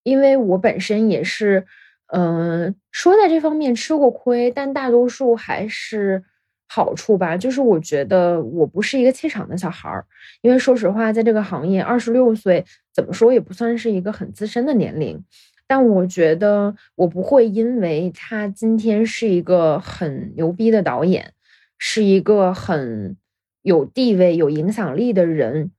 [0.03, 1.65] 因为我本身也是。
[2.07, 6.23] 嗯，说在这方面吃过亏，但大多数还是
[6.67, 7.35] 好处吧。
[7.35, 10.05] 就是我觉得我不是一个怯场的小孩儿，
[10.41, 12.63] 因为说实话，在这个行业，二十六岁
[12.93, 15.23] 怎么说也不算是一个很资深的年龄。
[15.67, 21.33] 但我觉得我不会因为他今天是一个很牛逼的导演，
[21.79, 23.17] 是一个很
[23.63, 25.71] 有地位、有影响力的人，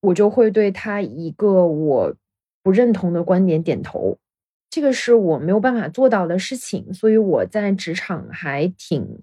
[0.00, 2.16] 我就会对他一个我
[2.64, 4.18] 不认同的观点点头。
[4.72, 9.20] 这个是我没有办法做到的事情，所以我在职场还挺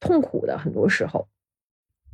[0.00, 1.28] 痛苦的，很多时候。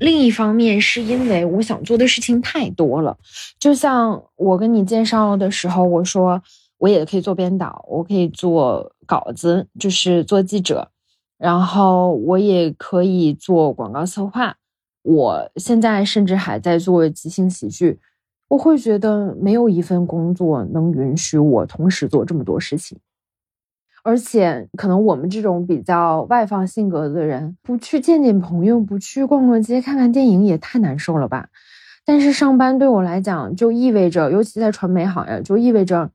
[0.01, 3.17] 另一方面，是因为我想做的事情太多了。
[3.61, 6.43] 就像我跟你介绍的时候，我说
[6.79, 10.91] 我也可以做编导，我可以做稿子，就是做记者，
[11.39, 14.57] 然后我也可以做广告策划。
[15.03, 18.01] 我现在甚至还在做即兴喜剧。
[18.49, 22.99] 我会觉得没有一份工作能允许我同时做这么多事情，
[24.05, 31.49] 而且可能我们这种比较外放性格的人，不去见见朋友，不去逛逛街、看看电影也太难受了吧？
[32.05, 36.13] 但是上班对我来讲，就意味着，尤其在传媒行业，就意味着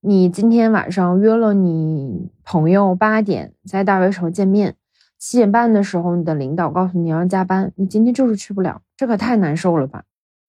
[0.00, 4.74] 你今天晚上约了你朋友八点在大悦城见面，
[5.18, 10.04] 七点半的时候你的领导告诉你要加班，你今天就是去不了，这可太难受了吧？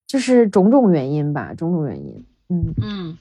[0.09, 2.25] 就是种种原因吧，种种原因。
[2.49, 3.17] 嗯嗯，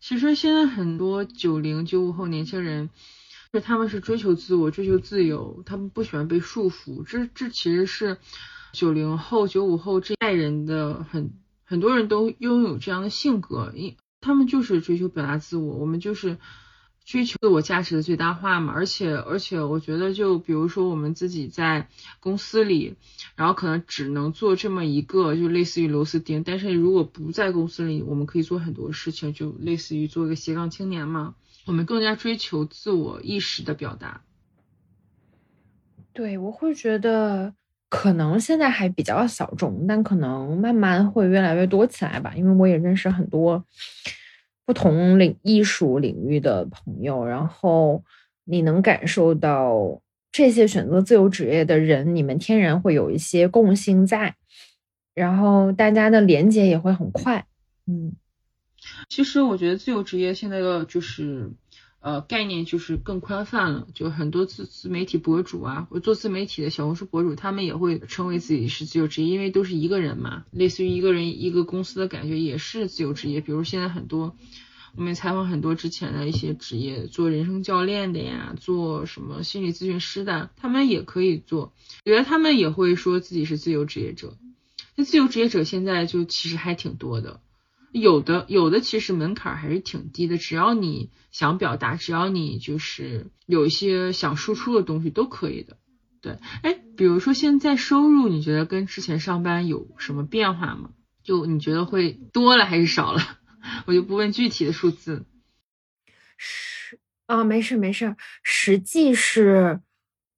[0.00, 2.90] 其实现在很多九零九五后年轻人，
[3.50, 7.04] 就他们是追求自我、追求自由，他们不喜欢被束缚。
[7.04, 8.18] 这这其实是
[8.72, 11.30] 九零后、九五后这代人的很
[11.64, 16.36] 很多人都拥有这样的性格，因他们就是追求表达自我，我们就是。
[17.08, 21.88] 追求自我价值的最大化嘛，而且而且我觉得，就比如说我们自己在
[22.20, 22.96] 公司里，
[23.34, 26.42] 然后可能只能做这么一个，就类似于螺丝钉。
[26.44, 31.34] 但是如果不在公司里，我们可以做很多事情，就类似于做一个斜杠青年嘛。
[31.64, 34.20] 我们更加追求自我意识的表达。
[36.12, 37.54] 对，我会觉得
[37.88, 42.34] 可能现在还比较小众，但可能慢慢会越来越多起来吧。
[42.36, 43.64] 因为我也认识很多。
[44.68, 48.04] 不同领艺术领域的朋友，然后
[48.44, 54.34] 你能感受到这些选择自由职业的人，你们天然会有一些共性在，
[55.14, 57.46] 然后大家的连接也会很快。
[57.86, 58.12] 嗯，
[59.08, 61.50] 其实我觉得自由职业现在的就是
[62.00, 73.40] 呃概念就是更宽泛了，就很多自自媒体博主啊，或做自媒体的小红书博主，他们也会称为自己是自由职业，因为都是一个人嘛，类似于一个人一个公司的感觉，也是自由职业。
[73.40, 74.36] 比如现在很多。
[74.96, 81.72] 我们采访很多之前的一些职业，做人生教练的呀，做什么心理咨询师的，他们也可以做。
[82.04, 84.36] 觉得他们也会说自己是自由职业者。
[84.96, 87.40] 那自由职业者现在就其实还挺多的，
[87.92, 95.76] 有的有的其实门槛还是挺低的，只要你想表达，只要你就是有一些想输出的东西都可以的。
[96.20, 100.90] 对，哎，比如说现在收入，你觉得跟之前上班有什么变化吗？
[101.22, 103.20] 就你觉得会多了还是少了？
[103.84, 105.26] 我就不问具体的数字，
[106.38, 109.80] 是啊，没事没事，实际是，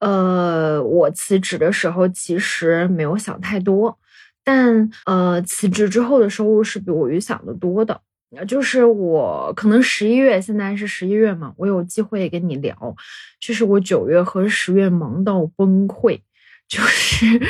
[0.00, 3.99] 呃，我辞职的时候其实没有想太多，
[4.50, 8.00] 但呃，辞职之后的收入是比我预想的多的，
[8.48, 12.76] 就是我可能十一月现在是十一月嘛，我有机会跟你聊，
[13.38, 16.18] 就是我九月和十月忙到崩溃，
[16.66, 17.40] 就是。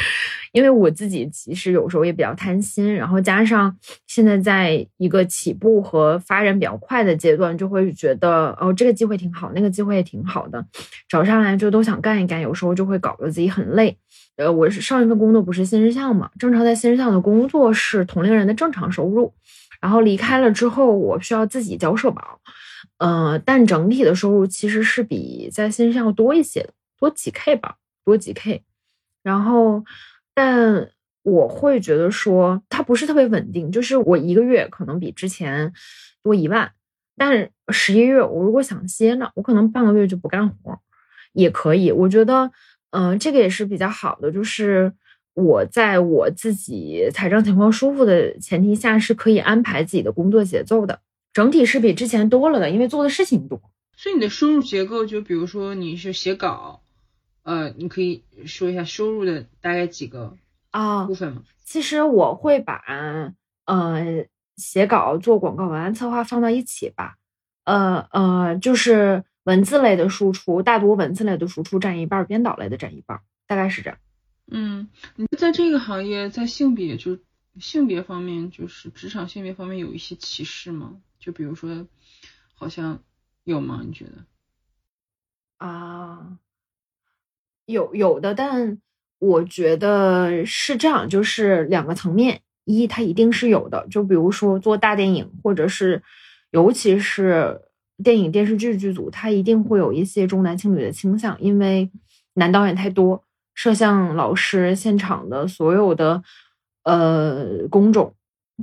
[0.52, 3.76] 因为我自己其实有时候也比较贪心，然后加上
[4.08, 10.66] 现在在一个起步和发展比较快的阶段，就会觉得哦，这个机会挺好，那个机会也挺好的，
[11.08, 13.96] 找上来就都想干一干，有时候就会搞得自己很累。
[14.36, 19.32] 呃，我是上一份工作不是新日向嘛，正常在新日向的工作是同龄人的正常收入，
[19.80, 22.40] 然后离开了之后，我需要自己交社保，
[22.98, 28.62] 呃，但整体的收入其实是比在新日向多一些的，多几 K 吧，多几 K，
[29.22, 29.84] 然后。
[30.42, 30.88] 但
[31.22, 35.70] 我会觉得说它不是特别稳定，就是我一个月可能比之前
[36.22, 36.72] 多一万，
[37.14, 40.80] 但十一月我如果想歇呢，我可能半个月就不干活
[41.34, 41.92] 也可以。
[41.92, 42.50] 我觉得，
[42.88, 44.90] 嗯，这个也是比较好的，就是
[45.34, 51.00] 我在我自己财政情况舒服的前提下，是可以安排自己的工作节奏的。
[51.34, 53.60] 整体是比之前多了的，因为做的事情多。
[53.94, 56.80] 所以你的收入结构，就比如说你是写稿。
[57.42, 60.36] 呃，你可以说一下收入的大概几个
[60.70, 61.42] 啊部分吗？
[61.64, 62.82] 其实我会把
[63.64, 64.26] 呃
[64.56, 67.16] 写稿、做广告文案策划放到一起吧。
[67.64, 73.98] 呃呃，就是文字类的输出，大多文字类的输出占一半，编导类的占一半，大概是这样。
[74.46, 77.18] 嗯，你在这个行业，在性别就
[77.58, 81.00] 性别方面，就是职场性别方面有一些歧视吗？
[81.18, 81.86] 就比如说，
[82.54, 83.02] 好像
[83.44, 83.82] 有吗？
[83.86, 84.24] 你觉得？
[85.58, 86.38] 啊。
[87.70, 88.78] 有有的，但
[89.18, 92.40] 我觉得是这样，就是两个层面。
[92.64, 96.02] 一，它一定是有的，就比如说做大电影，或者是
[96.52, 97.60] 尤其是
[98.04, 101.90] 电影电视剧剧组，它一定会有一些重男轻女的倾向，因为
[102.34, 106.22] 男导演太多，摄像老师、现场的所有的
[106.84, 108.14] 呃工种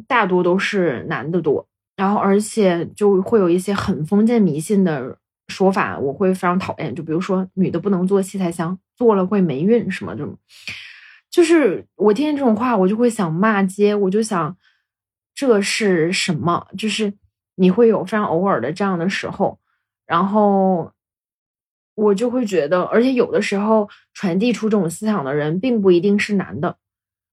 [0.08, 5.18] 大多都是男的多，然后而且就会有一些很封建迷信的。
[5.48, 10.38] 说法我会非常讨厌，就比如说女的不能做器材箱，做了会霉运什么这种，
[11.30, 14.58] 就是我听见这种话，我就会想骂街，我就想
[15.34, 16.68] 这是什么？
[16.78, 17.14] 就是
[17.56, 19.58] 你会有非常偶尔的这样的时候，
[20.06, 20.92] 然后
[21.96, 26.78] 我就会觉得，而且有的时候传递出这种思想的人并不一定是男的，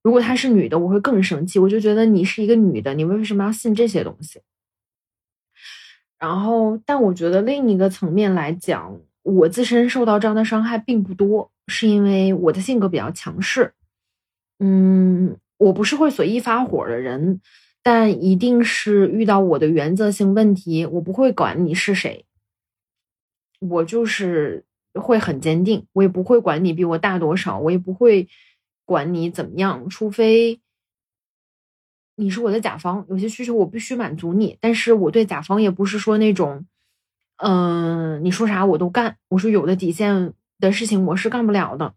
[0.03, 4.41] 如果她是女的，我会更生气，我就觉得你是一个女的，你为什么要信这些东西？
[6.25, 13.75] 然后，但我觉得另一个层面来讲，我自身受到这样的伤害并不多，是因为我的性格比较强势。
[14.59, 17.43] 嗯，我不是会随意发火的人，
[17.83, 22.25] 但一定是遇到我的原则性问题，我不会管你是谁，
[23.59, 24.65] 我就是
[24.95, 28.27] 会很坚定，我也不会管你比我大多少，我也不会
[28.87, 30.59] 管你怎么样，除非
[32.17, 36.65] 你是我的甲方，有些需求我必须满足你，但是我对甲方也不是说那种，
[37.37, 41.95] 嗯，你说啥我都干，我说有的底线的事情我是干不了的，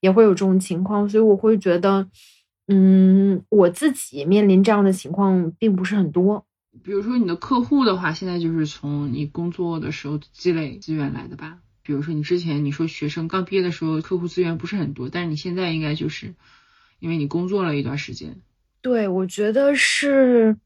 [0.00, 2.08] 也会有这种情况，所以我会觉得，
[2.68, 6.46] 嗯，我自己面临这样的情况并不是很多。
[6.84, 11.58] 比如说你的客户的话，现在就是从你工作的时候积累资源来的吧？
[11.82, 16.34] 比如说你之前你说学生刚毕业的时候客户资源不是很多，但是你现在应该就是
[16.98, 18.40] 因为你工作了一段时间。
[18.86, 20.56] 对，我觉得是，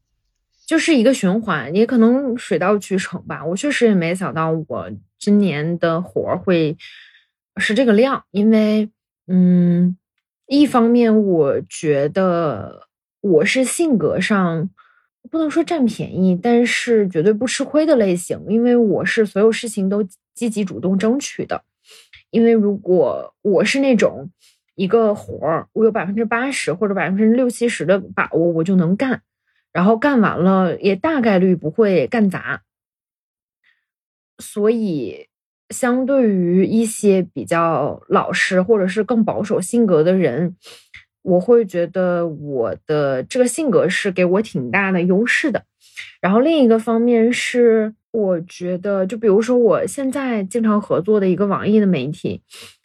[0.67, 3.43] 就是一个循环，也可能水到渠成吧。
[3.43, 6.77] 我确实也没想到我今年的活儿会
[7.57, 8.91] 是这个量，因为，
[9.25, 9.97] 嗯，
[10.45, 12.87] 一方面我觉得
[13.21, 14.69] 我是性格上
[15.31, 21.63] 不能说占便宜，但是绝对不吃亏的类型，因为我是所有事情都积极主动争取的。
[22.29, 24.29] 因为如果我是那种。
[24.81, 29.21] 一个活儿，我有百分之八十或者百分之六七十的把握，我就能干。
[29.71, 32.63] 然后干完了，也大概率不会干砸。
[34.39, 35.27] 所以，
[35.69, 40.55] 相对于一些比较老实或者是更保守性格的人，
[41.21, 45.63] 我会觉得我的这个性格是给我挺大的优势的。
[46.19, 52.41] 然后另一个方面是，我觉得，就比如说我现在经常合作的一个网易的媒体，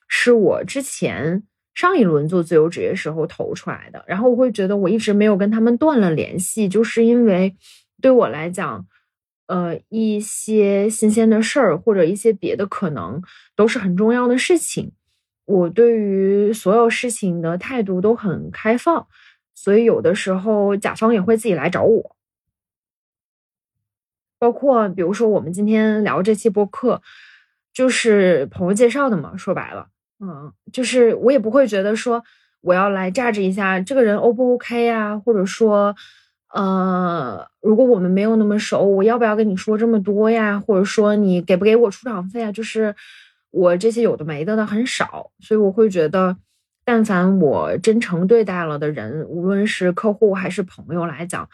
[0.06, 1.42] 是我之前。
[1.76, 7.54] 上一轮做自由职业时候投出来的，然后我会觉得我一直没有跟他们断了联系，就是因为
[8.00, 8.86] 对我来讲，
[9.46, 13.22] 呃，一些新鲜的事儿或者一些别的可能
[13.54, 14.92] 都是很重要的事情。
[15.44, 19.06] 我对于所有事情的态度都很开放，
[19.54, 22.16] 所以有的时候甲方也会自己来找我，
[24.38, 27.02] 包括比如说我们今天聊这期播客，
[27.74, 29.90] 就是朋友介绍的嘛，说白了。
[30.18, 32.24] 嗯，就是我也不会觉得说
[32.62, 35.94] 我要来榨着一下这个人 O 不 OK 呀，或者说，
[36.54, 40.58] 呃，如果我们没有那么熟，我要不要跟你说这么多呀？
[40.58, 42.50] 或者说你给不给我出场费啊？
[42.50, 42.94] 就是
[43.50, 46.36] 我这些有的没的的很少，所以我会觉得，
[46.84, 51.46] 但凡我真诚对待了的人，无论是客户还是朋友来讲，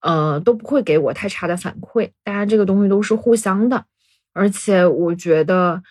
[0.00, 2.10] 呃，都不会给我太差的反馈。
[2.24, 3.84] 大家这个东西都是互相的，
[4.32, 5.82] 而且我觉得。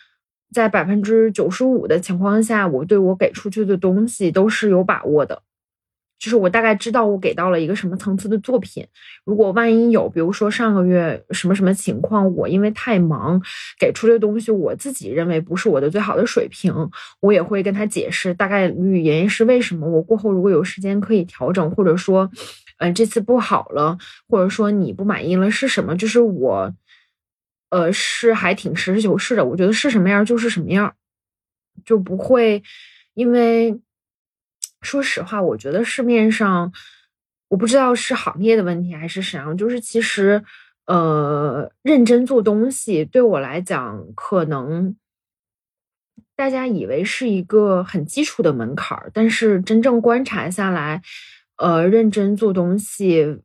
[0.52, 5.44] 在百分之九十五的情况下，我对我给出去的东西都是有把握的，
[6.18, 8.86] 就是我大概知道我给到了一个什么层次的作品。
[9.24, 13.42] 如果万一有，比如说上个月什么什么情况，我因为太忙
[13.80, 16.74] 给出的东西，我自己认为不是我的最好的水平，
[17.22, 19.88] 我也会跟他解释大概率原因是为什么。
[19.88, 22.30] 我过后如果有时间可以调整，或者说，
[22.80, 23.98] 嗯，这次不好了，
[24.28, 26.74] 或者说你不满意了是什么，就是我。
[27.70, 30.96] 呃，是还挺实事求是的，我觉得是什么样就是什么样，
[31.86, 32.64] 就不会
[33.14, 33.80] 因为
[34.82, 36.72] 说实话，我觉得市面上
[37.50, 40.44] 我不知道是行业的问题还是什么，就是其实
[40.86, 44.96] 呃，认真做东西对我来讲，可能
[46.36, 51.02] 大家以为是一个很基础的门槛儿，但是真正观察下来，
[51.58, 53.42] 呃，认真做东西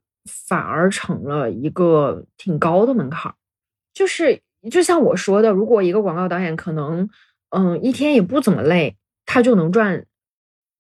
[0.49, 3.35] 反而成了一个挺高的门槛儿。
[3.95, 7.09] 就是就像我说的，如果一个广告导演可能，
[7.51, 10.05] 嗯，一天也不怎么累，他就能赚，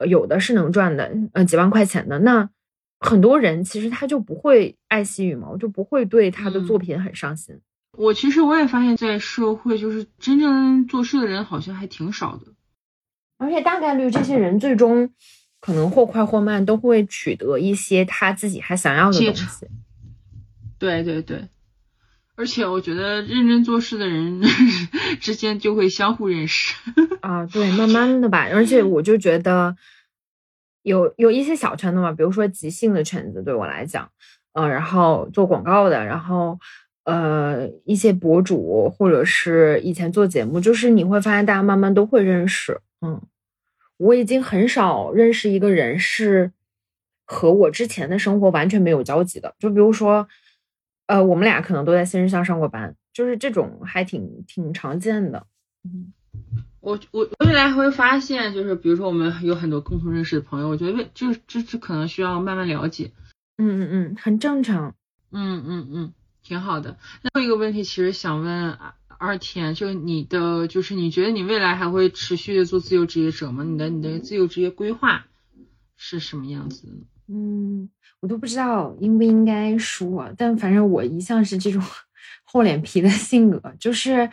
[0.06, 2.18] 有的是能赚的，呃，几万块钱的。
[2.18, 2.50] 那
[2.98, 7.60] 很多人其实他就不会爱惜羽毛，就不会对他的作品很上心。
[7.96, 12.52] 我其实我也发现，在社会就是真正做事的人好像还挺少的，
[13.38, 15.08] 而且大概率这些人最终
[15.60, 19.68] 可能或快或慢都会取得一些他自己还想要的东西。
[20.78, 21.48] 对对对。
[22.36, 24.42] 而且我觉得认真做事的人
[25.20, 26.74] 之间就会相互认识
[27.20, 28.48] 啊，对，慢慢的吧。
[28.52, 29.76] 而且我就觉得
[30.82, 34.10] 有有一些小圈子嘛，比如说即兴的圈子，对我来讲，
[34.52, 36.58] 呃，然后做广告的，然后
[37.04, 42.80] 呃一些博主或者是以前做节目，就是你会发现大家慢慢都会认识。
[43.00, 43.22] 嗯，
[43.96, 46.50] 我已经很少认识一个人是
[47.24, 50.26] 和我之前的生活完全没有交集的，就比如说。
[51.06, 55.46] 呃，我们俩可能都在新日向上过班，就是这种还挺挺常见的。
[55.84, 56.12] 嗯，
[56.80, 63.12] 我我未来会发现，就是比如说我们有很多共同认识的朋友，我觉得就这这可能需要慢慢了解。
[63.58, 64.94] 嗯嗯嗯，很正常。
[65.30, 66.96] 嗯嗯嗯，挺好的。
[67.34, 68.78] 那一个问题，其实想问
[69.18, 73.62] 二天，就你的就是你觉得你未来还会持续的做自由职业者吗？
[73.62, 75.26] 你的你的自由职业规划
[75.96, 76.92] 是什么样子的？
[77.28, 77.88] 嗯。
[78.20, 81.82] 我都不知道应不应该说，但反正我一向是这种
[82.44, 84.30] 厚脸皮的性格，就是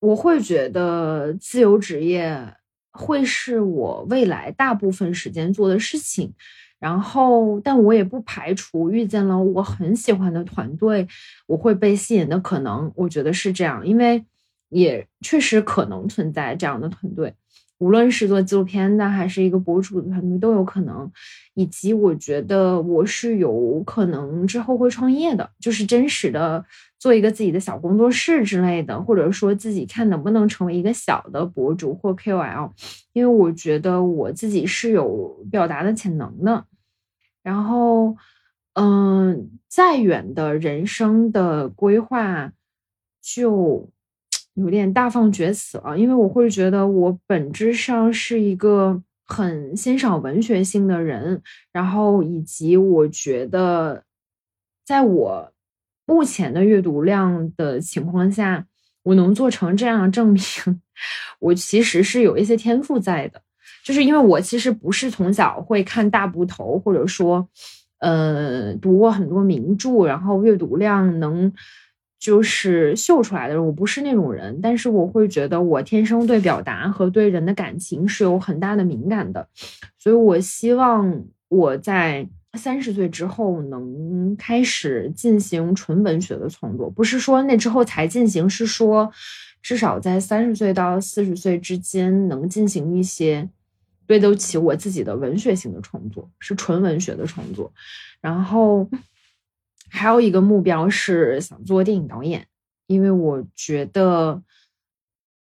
[0.00, 2.54] 我会觉得自由职业
[2.90, 6.32] 会是我未来大部分时间做的事情。
[6.80, 11.06] 然后，但我也不排除遇见了我很喜欢的团队，
[11.46, 12.92] 我会被吸引的可能。
[12.96, 14.24] 我觉得是这样，因为
[14.70, 17.32] 也确实可能存在这样的团队，
[17.78, 21.10] 无论是做纪录片的，还是一个博主的团队都有可能。
[21.54, 26.64] 以及我觉得我是有可能之后会创业的，就是真实的
[26.98, 32.72] 做一个自己的小工作室之类的，或者说自己看能不能成为一个小的博主或 KOL，
[33.12, 36.64] 因为我觉得我自己是有表达的潜能的。
[37.44, 38.16] 然后，
[38.72, 42.50] 嗯，再远的人生的规划
[43.22, 43.88] 就
[44.54, 51.42] 有点大放厥词了，因为我会觉得我本质上是一个很欣赏文学性的人，
[51.72, 54.04] 然后以及我觉得，
[54.84, 55.52] 在我
[56.06, 58.66] 目前的阅读量的情况下，
[59.02, 60.42] 我能做成这样，证明
[61.40, 63.42] 我其实是有一些天赋在的。
[63.84, 67.46] 就是因为我其实不是从小会看大部头，或者说，
[67.98, 71.52] 呃，读过很多名著，然后阅读量能
[72.24, 74.58] 就是秀出来的人，我不是那种人。
[74.62, 79.46] 但是我会觉得我天生对表达和对人的感情是有很大的敏感的，
[79.98, 89.12] 所以我希望我在三十岁之后能开始进行纯文学的创作，不是说那之后才进行，是说
[89.60, 93.46] 至少在三十岁到四十岁之间能进行一些。
[94.06, 97.72] 对得起我自己的文学性的创作，是纯文学的创作。
[98.20, 98.86] 然后
[99.94, 102.48] 还有一个目标是想做电影导演，
[102.88, 104.42] 因为我觉得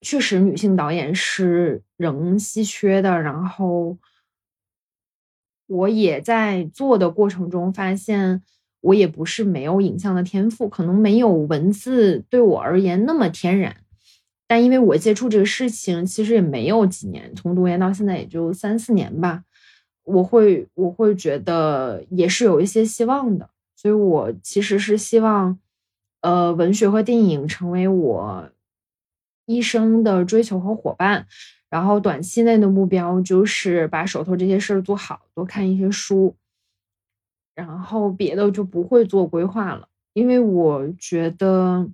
[0.03, 3.23] 确实女性导演是仍稀缺的。
[3.23, 3.97] 然后
[5.67, 8.43] 我也在做的过程中发现，
[8.83, 13.75] 我也不是没有影像的天赋，可能没有文字对我而言那么天然。
[14.47, 19.43] 但因为我接触这个事情，其实也没有几年，从读研到现在也就三四年吧。
[20.05, 23.51] 我会我会觉得也是有一些希望的，
[23.87, 25.61] 所以我其实是希望，
[26.21, 28.51] 呃，文学和电影成为我
[29.45, 31.29] 一生的追求和伙伴。
[31.71, 36.35] 然后短期内的目标就是把手头这些事儿做好，多看一些书，
[37.55, 41.89] 然后别的就不会做规划了，因为我觉得。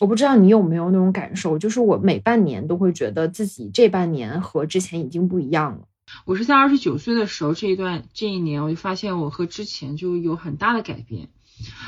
[0.00, 5.86] 我不知道你有没有那种感受，就是我每半年都会觉得自己这半年和之前已经不一样了。
[6.24, 11.28] 我是在二十九岁的时候，这一段这一年，我就发现我和之前就有很大的改变，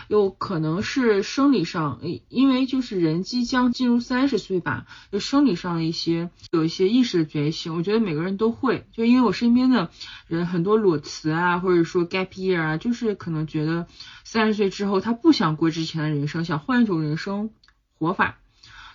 [0.08, 7.76] 有可能是生理上，因为就是人即将进入三十岁吧，就生理上的一些有一些意识的觉醒。
[7.76, 9.90] 我觉得每个人都会，就因为我身边的
[10.28, 13.86] 人很多裸辞啊，或者说 gap year 啊，就是可能觉得
[14.24, 17.50] 三十岁之后他不想过之前的人生，想换一种人生。
[17.98, 18.40] 活法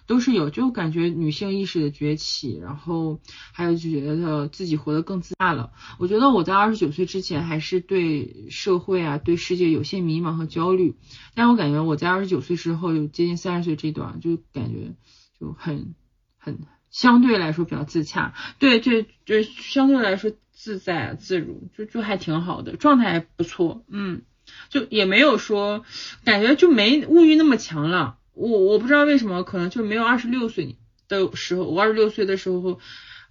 [0.08, 3.20] 都是有，就感觉女性意识的崛起，然后
[3.51, 5.74] 还有就觉得自己活得更自大了。
[5.99, 10.95] 我觉得我在二十九岁之前还是对社会啊、对世界有些迷茫和焦虑，
[11.36, 14.95] 但我感觉我在二十九岁之后，有接近三十岁这段，就感觉
[15.39, 15.93] 就很
[16.38, 16.58] 很
[16.89, 24.22] 相对来说比较自洽，对，就就相对来说自在自如，就就还挺好的，状态还不错，嗯，
[24.70, 25.84] 就也没有说
[26.24, 28.16] 感觉就没物欲那么强了。
[28.38, 30.78] 我我不知道为什么，可能就没有二十六岁
[31.08, 31.64] 的时候。
[31.64, 32.80] 我二十六岁的时候，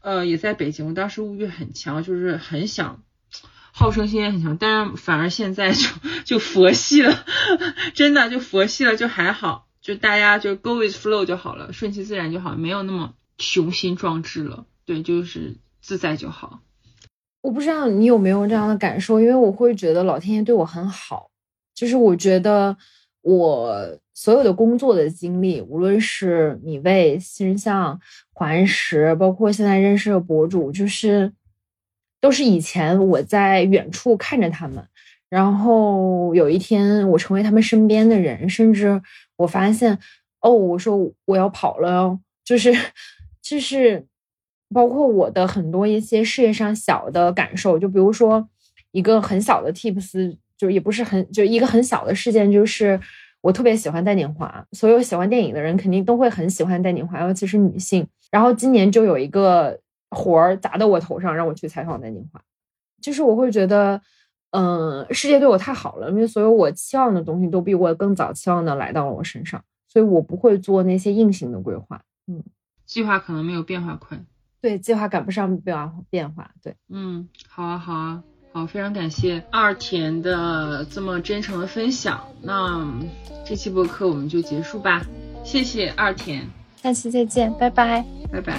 [0.03, 0.89] 呃，也在北京。
[0.89, 3.05] 我当时物欲很强，就是很想，
[3.73, 4.57] 好胜心也很强。
[4.57, 5.87] 但是反而现在就
[6.25, 7.25] 就佛系了，
[7.95, 14.67] 真的就佛系了，就还好，就大家就 go with flow 就好了，顺其自然就好，没有那么雄心壮志了。
[14.87, 16.63] 对，就是自在就好。
[17.43, 21.31] 我不知道你有没有这样的感受，因为我会觉得老天爷对我很好，
[21.77, 22.77] 就是我觉得。
[23.29, 28.01] 我所有的工作的经历，无论是米味、新人像、
[28.33, 31.31] 环石，包括现在认识的博主，就是
[32.19, 34.83] 都是以前我在远处看着他们，
[35.29, 39.03] 然后有一天我成为他们身边的人，甚至
[39.37, 39.99] 我发现，
[40.41, 42.75] 哦，我说我要跑了，就是
[43.43, 44.07] 就是
[44.73, 48.49] 包括我的很多一些事业上小的感受，就比如说
[48.93, 50.39] 一个很小的 tips。
[50.59, 52.99] 就也不是很，就一个很小的事件，就是
[53.41, 58.07] 我特别喜欢戴锦华，所有喜欢电影的人肯定都会很喜欢戴锦华，尤其是女性。
[58.31, 59.79] 然后今年就有一个
[60.11, 62.41] 活儿砸到我头上，让我去采访戴锦华，
[63.01, 64.01] 就是我会觉得，
[64.51, 72.03] 嗯，世界对我太好了，因为所有我期望的东西都比我更早期望的来到了我身上，所以我不会做那些硬性的规划。
[72.27, 72.43] 嗯，
[72.85, 74.19] 计划可能没有变化快，
[74.61, 78.23] 对，计划赶不上变化变化，对，嗯，好啊，好啊。
[78.57, 82.91] 好，非常感谢二田的这么真诚的分享，那
[83.47, 85.03] 这期播客我们就结束吧，
[85.45, 86.41] 谢谢二田。
[86.83, 88.03] 下期再见，拜拜
[88.33, 88.59] 拜拜。